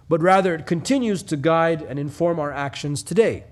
but 0.08 0.22
rather 0.22 0.54
it 0.56 0.66
continues 0.66 1.24
to 1.24 1.38
guide 1.38 1.82
and 1.82 1.98
inform 1.98 2.40
our 2.40 2.52
actions 2.52 3.02
today. 3.02 3.46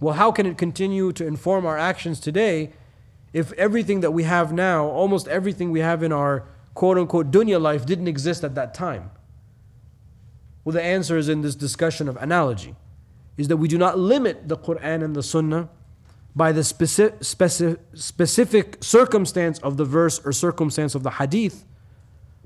Well, 0.00 0.14
how 0.14 0.32
can 0.32 0.46
it 0.46 0.58
continue 0.58 1.12
to 1.12 1.26
inform 1.26 1.66
our 1.66 1.78
actions 1.78 2.20
today 2.20 2.72
if 3.32 3.52
everything 3.52 4.00
that 4.00 4.12
we 4.12 4.24
have 4.24 4.52
now, 4.52 4.86
almost 4.86 5.28
everything 5.28 5.70
we 5.70 5.80
have 5.80 6.02
in 6.02 6.12
our 6.12 6.46
quote 6.74 6.98
unquote 6.98 7.30
dunya 7.30 7.60
life, 7.60 7.86
didn't 7.86 8.08
exist 8.08 8.44
at 8.44 8.54
that 8.54 8.74
time? 8.74 9.10
Well, 10.64 10.72
the 10.72 10.82
answer 10.82 11.18
is 11.18 11.28
in 11.28 11.42
this 11.42 11.54
discussion 11.54 12.08
of 12.08 12.16
analogy 12.16 12.74
is 13.36 13.48
that 13.48 13.56
we 13.56 13.68
do 13.68 13.76
not 13.76 13.98
limit 13.98 14.48
the 14.48 14.56
Quran 14.56 15.04
and 15.04 15.14
the 15.14 15.22
Sunnah 15.22 15.68
by 16.36 16.52
the 16.52 16.64
specific, 16.64 17.22
specific, 17.22 17.80
specific 17.94 18.78
circumstance 18.80 19.58
of 19.60 19.76
the 19.76 19.84
verse 19.84 20.20
or 20.24 20.32
circumstance 20.32 20.94
of 20.94 21.02
the 21.02 21.10
hadith, 21.12 21.64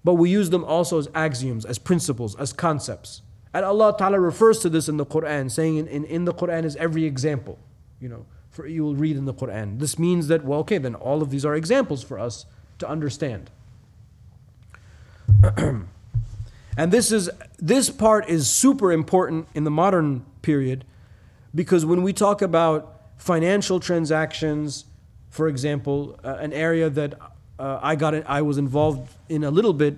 but 0.04 0.14
we 0.14 0.30
use 0.30 0.50
them 0.50 0.64
also 0.64 0.98
as 0.98 1.08
axioms, 1.14 1.64
as 1.64 1.78
principles, 1.78 2.34
as 2.36 2.52
concepts. 2.52 3.22
And 3.54 3.64
Allah 3.64 3.94
Ta'ala 3.96 4.20
refers 4.20 4.58
to 4.60 4.68
this 4.68 4.88
in 4.88 4.96
the 4.96 5.06
Quran, 5.06 5.50
saying 5.50 5.76
in, 5.76 5.86
in, 5.88 6.04
in 6.04 6.24
the 6.24 6.34
Quran 6.34 6.64
is 6.64 6.76
every 6.76 7.04
example. 7.04 7.58
You 8.00 8.08
know, 8.08 8.26
for 8.50 8.66
you 8.66 8.84
will 8.84 8.94
read 8.94 9.16
in 9.16 9.24
the 9.24 9.34
Quran. 9.34 9.78
This 9.78 9.98
means 9.98 10.28
that, 10.28 10.44
well, 10.44 10.60
okay, 10.60 10.78
then 10.78 10.94
all 10.94 11.22
of 11.22 11.30
these 11.30 11.44
are 11.44 11.54
examples 11.54 12.02
for 12.02 12.18
us 12.18 12.44
to 12.78 12.88
understand. 12.88 13.50
and 15.56 15.86
this 16.76 17.12
is 17.12 17.30
this 17.58 17.90
part 17.90 18.28
is 18.28 18.50
super 18.50 18.92
important 18.92 19.46
in 19.54 19.64
the 19.64 19.70
modern 19.70 20.24
period 20.42 20.84
because 21.54 21.86
when 21.86 22.02
we 22.02 22.12
talk 22.12 22.42
about 22.42 23.02
financial 23.16 23.78
transactions, 23.80 24.84
for 25.30 25.48
example, 25.48 26.18
uh, 26.24 26.36
an 26.40 26.52
area 26.52 26.90
that 26.90 27.14
uh, 27.58 27.78
I 27.82 27.94
got 27.94 28.14
I 28.28 28.42
was 28.42 28.58
involved 28.58 29.14
in 29.28 29.44
a 29.44 29.50
little 29.50 29.72
bit 29.72 29.96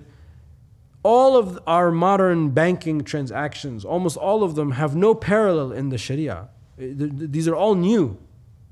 all 1.03 1.35
of 1.35 1.59
our 1.65 1.91
modern 1.91 2.49
banking 2.49 3.03
transactions, 3.03 3.83
almost 3.83 4.17
all 4.17 4.43
of 4.43 4.55
them, 4.55 4.71
have 4.71 4.95
no 4.95 5.15
parallel 5.15 5.71
in 5.71 5.89
the 5.89 5.97
Sharia. 5.97 6.49
Uh, 6.79 6.85
these 6.97 7.47
are 7.47 7.55
all 7.55 7.75
new. 7.75 8.17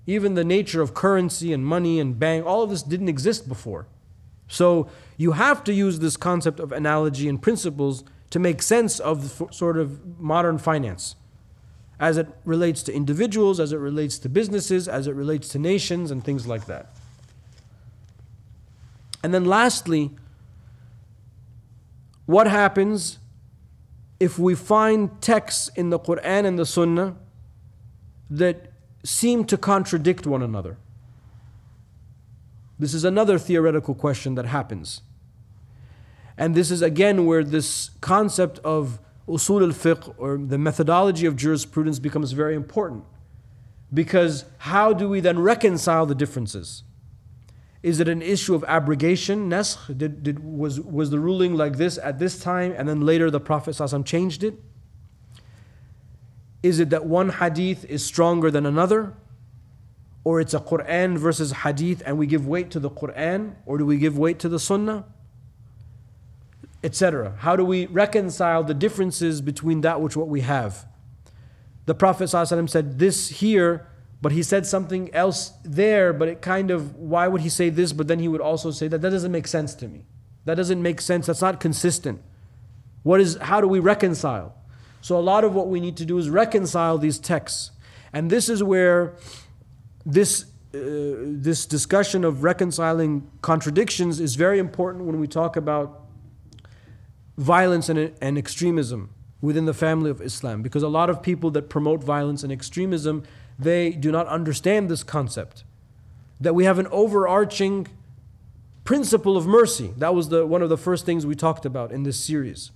Even 0.05 0.33
the 0.35 0.43
nature 0.43 0.81
of 0.81 0.93
currency 0.93 1.53
and 1.53 1.65
money 1.65 1.99
and 1.99 2.19
bank, 2.19 2.45
all 2.45 2.63
of 2.63 2.69
this 2.69 2.83
didn't 2.83 3.09
exist 3.09 3.47
before. 3.47 3.87
So 4.47 4.89
you 5.17 5.33
have 5.33 5.63
to 5.65 5.73
use 5.73 5.99
this 5.99 6.17
concept 6.17 6.59
of 6.59 6.71
analogy 6.71 7.27
and 7.29 7.41
principles 7.41 8.03
to 8.31 8.39
make 8.39 8.61
sense 8.61 8.99
of 8.99 9.43
sort 9.51 9.77
of 9.77 10.19
modern 10.19 10.57
finance 10.57 11.15
as 11.99 12.17
it 12.17 12.27
relates 12.45 12.81
to 12.83 12.93
individuals, 12.93 13.59
as 13.59 13.73
it 13.73 13.77
relates 13.77 14.17
to 14.19 14.29
businesses, 14.29 14.87
as 14.87 15.05
it 15.07 15.13
relates 15.13 15.49
to 15.49 15.59
nations, 15.59 16.11
and 16.11 16.23
things 16.23 16.47
like 16.47 16.65
that. 16.65 16.89
And 19.21 19.33
then 19.33 19.45
lastly, 19.45 20.11
what 22.29 22.45
happens 22.45 23.17
if 24.19 24.37
we 24.37 24.53
find 24.53 25.19
texts 25.19 25.67
in 25.75 25.89
the 25.89 25.97
Quran 25.97 26.45
and 26.45 26.59
the 26.59 26.65
Sunnah 26.65 27.15
that 28.29 28.71
seem 29.03 29.45
to 29.45 29.57
contradict 29.57 30.27
one 30.27 30.43
another? 30.43 30.77
This 32.77 32.93
is 32.93 33.03
another 33.03 33.39
theoretical 33.39 33.95
question 33.95 34.35
that 34.35 34.45
happens. 34.45 35.01
And 36.37 36.53
this 36.53 36.69
is 36.69 36.83
again 36.83 37.25
where 37.25 37.43
this 37.43 37.89
concept 37.99 38.59
of 38.59 38.99
usul 39.27 39.63
al 39.63 39.69
fiqh 39.69 40.13
or 40.19 40.37
the 40.37 40.59
methodology 40.59 41.25
of 41.25 41.35
jurisprudence 41.35 41.97
becomes 41.97 42.33
very 42.33 42.53
important. 42.53 43.05
Because 43.91 44.45
how 44.59 44.93
do 44.93 45.09
we 45.09 45.19
then 45.19 45.39
reconcile 45.39 46.05
the 46.05 46.13
differences? 46.13 46.83
Is 47.81 47.99
it 47.99 48.09
an 48.09 48.21
issue 48.21 48.55
of 48.55 48.65
abrogation? 48.67 49.47
Did, 49.49 50.23
did, 50.23 50.39
was, 50.43 50.81
was 50.81 51.11
the 51.11 51.19
ruling 51.19 51.55
like 51.55 51.77
this 51.77 51.97
at 51.97 52.19
this 52.19 52.39
time 52.39 52.73
and 52.77 52.89
then 52.89 53.01
later 53.01 53.31
the 53.31 53.39
Prophet 53.39 53.71
ﷺ 53.71 54.05
changed 54.05 54.43
it? 54.43 54.55
Is 56.61 56.79
it 56.79 56.89
that 56.89 57.05
one 57.05 57.29
hadith 57.29 57.85
is 57.85 58.05
stronger 58.05 58.51
than 58.51 58.65
another? 58.65 59.13
Or 60.25 60.41
it's 60.41 60.53
a 60.53 60.59
Quran 60.59 61.17
versus 61.17 61.53
hadith 61.53 62.03
and 62.05 62.17
we 62.17 62.27
give 62.27 62.45
weight 62.45 62.69
to 62.71 62.79
the 62.81 62.89
Quran? 62.89 63.55
Or 63.65 63.77
do 63.77 63.85
we 63.85 63.97
give 63.97 64.17
weight 64.17 64.39
to 64.39 64.49
the 64.49 64.59
Sunnah? 64.59 65.05
Etc. 66.83 67.35
How 67.39 67.55
do 67.55 67.63
we 67.63 67.85
reconcile 67.85 68.63
the 68.63 68.73
differences 68.73 69.39
between 69.39 69.81
that 69.81 70.01
which 70.01 70.17
what 70.17 70.27
we 70.27 70.41
have? 70.41 70.85
The 71.85 71.95
Prophet 71.95 72.25
ﷺ 72.25 72.69
said, 72.69 72.99
This 72.99 73.29
here 73.29 73.88
but 74.21 74.31
he 74.31 74.43
said 74.43 74.65
something 74.65 75.13
else 75.13 75.53
there, 75.63 76.11
but 76.11 76.27
it 76.27 76.41
kind 76.41 76.71
of, 76.71 76.95
why 76.95 77.27
would 77.27 77.41
he 77.41 77.49
say 77.49 77.69
this, 77.69 77.93
but 77.93 78.07
then 78.07 78.19
he 78.19 78.27
would 78.27 78.41
also 78.41 78.71
say 78.71 78.87
that? 78.87 79.01
That 79.01 79.11
doesn't 79.11 79.31
make 79.31 79.47
sense 79.47 79.73
to 79.75 79.87
me. 79.87 80.05
That 80.45 80.55
doesn't 80.55 80.81
make 80.81 80.99
sense. 80.99 81.27
That's 81.27 81.41
not 81.41 81.59
consistent. 81.59 82.21
What 83.03 83.21
is, 83.21 83.37
how 83.37 83.61
do 83.61 83.67
we 83.67 83.79
reconcile? 83.79 84.55
So 85.01 85.17
a 85.17 85.21
lot 85.21 85.43
of 85.43 85.55
what 85.55 85.67
we 85.67 85.79
need 85.79 85.95
to 85.97 86.05
do 86.05 86.17
is 86.17 86.29
reconcile 86.29 86.97
these 86.97 87.17
texts. 87.17 87.71
And 88.11 88.29
this 88.29 88.49
is 88.49 88.61
where 88.61 89.15
this, 90.05 90.43
uh, 90.73 90.79
this 91.23 91.65
discussion 91.65 92.25
of 92.25 92.43
reconciling 92.43 93.29
contradictions 93.41 94.19
is 94.19 94.35
very 94.35 94.59
important 94.59 95.05
when 95.05 95.19
we 95.19 95.27
talk 95.27 95.55
about 95.55 96.01
violence 97.37 97.87
and, 97.87 98.13
and 98.21 98.37
extremism 98.37 99.11
within 99.39 99.65
the 99.65 99.73
family 99.73 100.09
of 100.09 100.21
Islam. 100.21 100.61
Because 100.61 100.83
a 100.83 100.89
lot 100.89 101.09
of 101.09 101.23
people 101.23 101.51
that 101.51 101.69
promote 101.69 102.03
violence 102.03 102.43
and 102.43 102.51
extremism, 102.51 103.23
they 103.59 103.91
do 103.91 104.11
not 104.11 104.25
understand 104.27 104.89
this 104.89 105.03
concept. 105.03 105.65
That 106.39 106.55
we 106.55 106.63
have 106.63 106.79
an 106.79 106.87
overarching 106.87 107.87
principle 108.85 109.35
of 109.35 109.45
mercy. 109.45 109.93
That 109.97 110.15
was 110.15 110.29
the, 110.29 110.45
one 110.45 110.61
of 110.61 110.69
the 110.69 110.77
first 110.77 111.05
things 111.05 111.25
we 111.25 111.35
talked 111.35 111.65
about 111.65 111.91
in 111.91 112.03
this 112.03 112.17
series. 112.19 112.71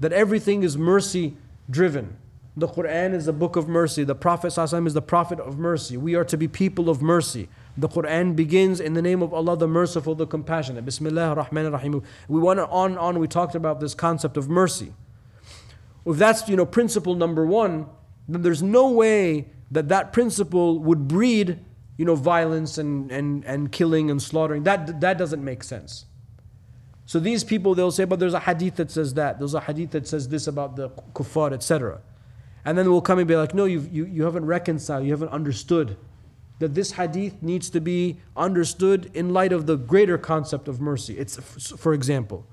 That 0.00 0.12
everything 0.12 0.62
is 0.62 0.78
mercy 0.78 1.36
driven. 1.70 2.16
The 2.56 2.66
Quran 2.68 3.12
is 3.12 3.28
a 3.28 3.34
book 3.34 3.54
of 3.56 3.68
mercy. 3.68 4.02
The 4.02 4.14
Prophet 4.14 4.56
is 4.56 4.94
the 4.94 5.02
prophet 5.02 5.38
of 5.38 5.58
mercy. 5.58 5.98
We 5.98 6.14
are 6.14 6.24
to 6.24 6.38
be 6.38 6.48
people 6.48 6.88
of 6.88 7.02
mercy. 7.02 7.50
The 7.76 7.88
Quran 7.88 8.34
begins 8.34 8.80
in 8.80 8.94
the 8.94 9.02
name 9.02 9.20
of 9.20 9.34
Allah, 9.34 9.58
the 9.58 9.68
merciful, 9.68 10.14
the 10.14 10.26
compassionate. 10.26 10.86
Bismillah 10.86 11.28
ar-Rahman 11.28 11.66
ar-Rahim. 11.66 12.02
We 12.28 12.40
went 12.40 12.60
on 12.60 12.92
and 12.92 12.98
on, 12.98 13.18
we 13.18 13.28
talked 13.28 13.54
about 13.54 13.80
this 13.80 13.94
concept 13.94 14.38
of 14.38 14.48
mercy. 14.48 14.94
If 16.06 16.16
that's 16.16 16.48
you 16.48 16.56
know 16.56 16.64
principle 16.64 17.14
number 17.14 17.44
one, 17.44 17.86
then 18.26 18.40
there's 18.40 18.62
no 18.62 18.90
way 18.90 19.48
that 19.70 19.88
that 19.88 20.12
principle 20.12 20.78
would 20.78 21.08
breed 21.08 21.58
you 21.96 22.04
know 22.04 22.14
violence 22.14 22.78
and, 22.78 23.10
and, 23.10 23.44
and 23.44 23.72
killing 23.72 24.10
and 24.10 24.22
slaughtering. 24.22 24.64
That, 24.64 25.00
that 25.00 25.18
doesn't 25.18 25.42
make 25.42 25.64
sense. 25.64 26.06
So 27.06 27.20
these 27.20 27.44
people, 27.44 27.74
they'll 27.74 27.92
say, 27.92 28.04
but 28.04 28.18
there's 28.18 28.34
a 28.34 28.40
hadith 28.40 28.76
that 28.76 28.90
says 28.90 29.14
that. 29.14 29.38
There's 29.38 29.54
a 29.54 29.60
hadith 29.60 29.92
that 29.92 30.08
says 30.08 30.28
this 30.28 30.48
about 30.48 30.74
the 30.74 30.90
kuffar, 31.14 31.52
etc. 31.52 32.00
And 32.64 32.76
then 32.76 32.90
we'll 32.90 33.00
come 33.00 33.20
and 33.20 33.28
be 33.28 33.36
like, 33.36 33.54
no, 33.54 33.64
you've, 33.64 33.92
you, 33.94 34.06
you 34.06 34.24
haven't 34.24 34.44
reconciled, 34.44 35.04
you 35.04 35.12
haven't 35.12 35.28
understood 35.28 35.96
that 36.58 36.74
this 36.74 36.92
hadith 36.92 37.42
needs 37.42 37.70
to 37.70 37.80
be 37.80 38.16
understood 38.36 39.10
in 39.14 39.32
light 39.32 39.52
of 39.52 39.66
the 39.66 39.76
greater 39.76 40.18
concept 40.18 40.68
of 40.68 40.80
mercy. 40.80 41.16
It's, 41.16 41.36
for 41.76 41.92
example, 41.92 42.46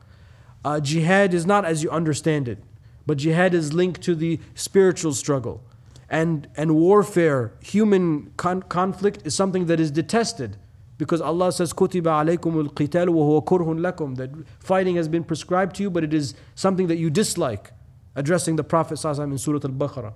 uh, 0.63 0.79
jihad 0.79 1.33
is 1.33 1.45
not 1.45 1.65
as 1.65 1.81
you 1.81 1.89
understand 1.89 2.47
it, 2.47 2.59
but 3.07 3.17
jihad 3.17 3.53
is 3.53 3.73
linked 3.73 4.01
to 4.03 4.13
the 4.13 4.39
spiritual 4.55 5.13
struggle 5.13 5.63
and, 6.13 6.47
and 6.55 6.75
warfare, 6.75 7.53
human 7.59 8.31
con- 8.37 8.61
conflict 8.61 9.25
is 9.25 9.33
something 9.35 9.65
that 9.65 9.79
is 9.79 9.89
detested. 9.89 10.57
Because 10.99 11.19
Allah 11.21 11.51
says, 11.51 11.73
Kutiba 11.73 12.23
alaykum 12.23 12.55
al-qital 12.55 13.09
wa 13.09 13.41
huwa 13.41 13.79
lakum. 13.79 14.15
That 14.17 14.29
fighting 14.59 14.95
has 14.95 15.07
been 15.07 15.23
prescribed 15.23 15.75
to 15.77 15.81
you, 15.81 15.89
but 15.89 16.03
it 16.03 16.13
is 16.13 16.35
something 16.53 16.85
that 16.85 16.97
you 16.97 17.09
dislike. 17.09 17.71
Addressing 18.15 18.57
the 18.57 18.63
Prophet 18.63 18.99
ﷺ 18.99 19.23
in 19.23 19.39
Surah 19.39 19.61
Al-Baqarah. 19.63 20.13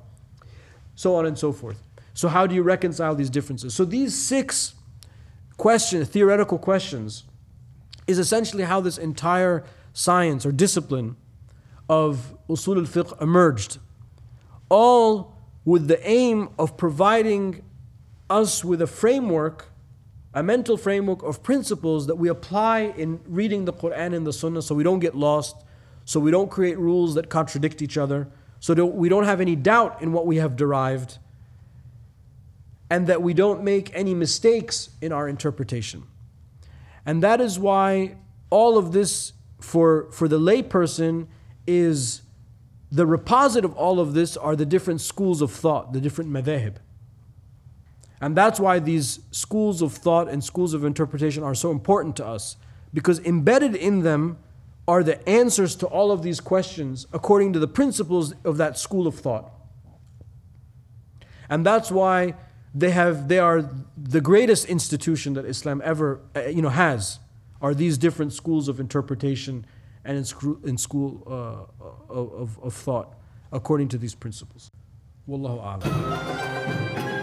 So 0.94 1.16
on 1.16 1.26
and 1.26 1.38
so 1.38 1.52
forth. 1.52 1.82
So 2.14 2.28
how 2.28 2.46
do 2.46 2.54
you 2.54 2.62
reconcile 2.62 3.16
these 3.16 3.32
differences? 3.32 3.74
So 3.74 3.84
these 3.84 4.16
six 4.16 4.76
questions, 5.58 6.10
theoretical 6.10 6.60
questions, 6.60 7.24
is 8.06 8.20
essentially 8.20 8.66
how 8.66 8.82
this 8.82 9.00
entire 9.00 9.64
science 9.94 10.46
or 10.46 10.52
discipline 10.52 11.16
of 11.90 12.38
usul 12.48 12.78
al-fiqh 12.78 13.20
emerged. 13.20 13.80
All 14.70 15.37
with 15.68 15.90
the 15.90 16.08
aim 16.08 16.48
of 16.58 16.78
providing 16.78 17.62
us 18.30 18.64
with 18.64 18.82
a 18.82 18.88
framework 18.88 19.70
a 20.34 20.42
mental 20.42 20.78
framework 20.78 21.24
of 21.24 21.42
principles 21.42 22.06
that 22.08 22.16
we 22.16 22.30
apply 22.30 22.94
in 22.96 23.20
reading 23.26 23.66
the 23.66 23.74
Quran 23.74 24.16
and 24.16 24.26
the 24.26 24.32
Sunnah 24.32 24.62
so 24.62 24.76
we 24.76 24.84
don't 24.84 25.00
get 25.00 25.16
lost, 25.16 25.56
so 26.06 26.20
we 26.20 26.30
don't 26.30 26.52
create 26.52 26.78
rules 26.78 27.16
that 27.16 27.28
contradict 27.28 27.82
each 27.82 27.98
other, 27.98 28.28
so 28.60 28.86
we 28.86 29.10
don't 29.10 29.24
have 29.24 29.42
any 29.42 29.56
doubt 29.56 30.00
in 30.02 30.14
what 30.14 30.28
we 30.28 30.36
have 30.36 30.56
derived, 30.56 31.18
and 32.92 33.08
that 33.08 33.24
we 33.24 33.34
don't 33.34 33.64
make 33.64 33.90
any 33.96 34.14
mistakes 34.14 34.92
in 35.02 35.12
our 35.12 35.28
interpretation. 35.28 36.04
And 37.04 37.24
that 37.24 37.42
is 37.42 37.58
why 37.58 38.18
all 38.52 38.78
of 38.78 38.92
this 38.92 39.34
for, 39.60 40.12
for 40.12 40.28
the 40.28 40.40
layperson 40.40 41.26
is 41.66 42.22
the 42.92 43.06
reposit 43.06 43.64
of 43.64 43.76
all 43.76 44.00
of 44.00 44.14
this 44.14 44.38
are 44.38 44.56
the 44.56 44.66
different 44.66 45.02
schools 45.02 45.42
of 45.42 45.52
thought, 45.52 45.94
the 45.94 46.02
different 46.02 46.30
madhahib. 46.32 46.76
And 48.22 48.36
that's 48.36 48.60
why 48.60 48.80
these 48.80 49.20
schools 49.32 49.82
of 49.82 49.94
thought 49.94 50.28
and 50.28 50.44
schools 50.44 50.74
of 50.74 50.84
interpretation 50.84 51.44
are 51.44 51.54
so 51.54 51.72
important 51.72 52.16
to 52.18 52.26
us, 52.26 52.56
because 52.94 53.20
embedded 53.20 53.76
in 53.76 54.02
them 54.02 54.38
are 54.88 55.04
the 55.04 55.28
answers 55.28 55.76
to 55.76 55.86
all 55.86 56.12
of 56.12 56.24
these 56.24 56.40
questions 56.40 57.06
according 57.12 57.54
to 57.54 57.60
the 57.60 57.68
principles 57.68 58.34
of 58.44 58.58
that 58.58 58.78
school 58.80 59.06
of 59.06 59.16
thought. 59.16 59.52
And 61.50 61.66
that's 61.66 61.92
why 61.92 62.36
they 62.74 62.92
have 62.92 63.28
they 63.28 63.40
are 63.40 63.70
the 63.98 64.22
greatest 64.22 64.66
institution 64.66 65.34
that 65.34 65.46
Islam 65.46 65.82
ever 65.84 66.20
uh, 66.36 66.42
you 66.42 66.62
know 66.62 66.70
has 66.70 67.20
are 67.62 67.74
these 67.74 67.98
different 67.98 68.34
schools 68.34 68.68
of 68.68 68.80
interpretation 68.80 69.66
and 70.08 70.18
in 70.18 70.24
school, 70.24 70.58
in 70.64 70.78
school 70.78 71.22
uh, 71.28 72.14
of, 72.14 72.58
of 72.64 72.74
thought 72.74 73.14
according 73.52 73.90
to 73.90 73.98
these 73.98 74.16
principles. 74.16 74.72
Wallahu 75.28 75.60
a'lam. 75.62 77.17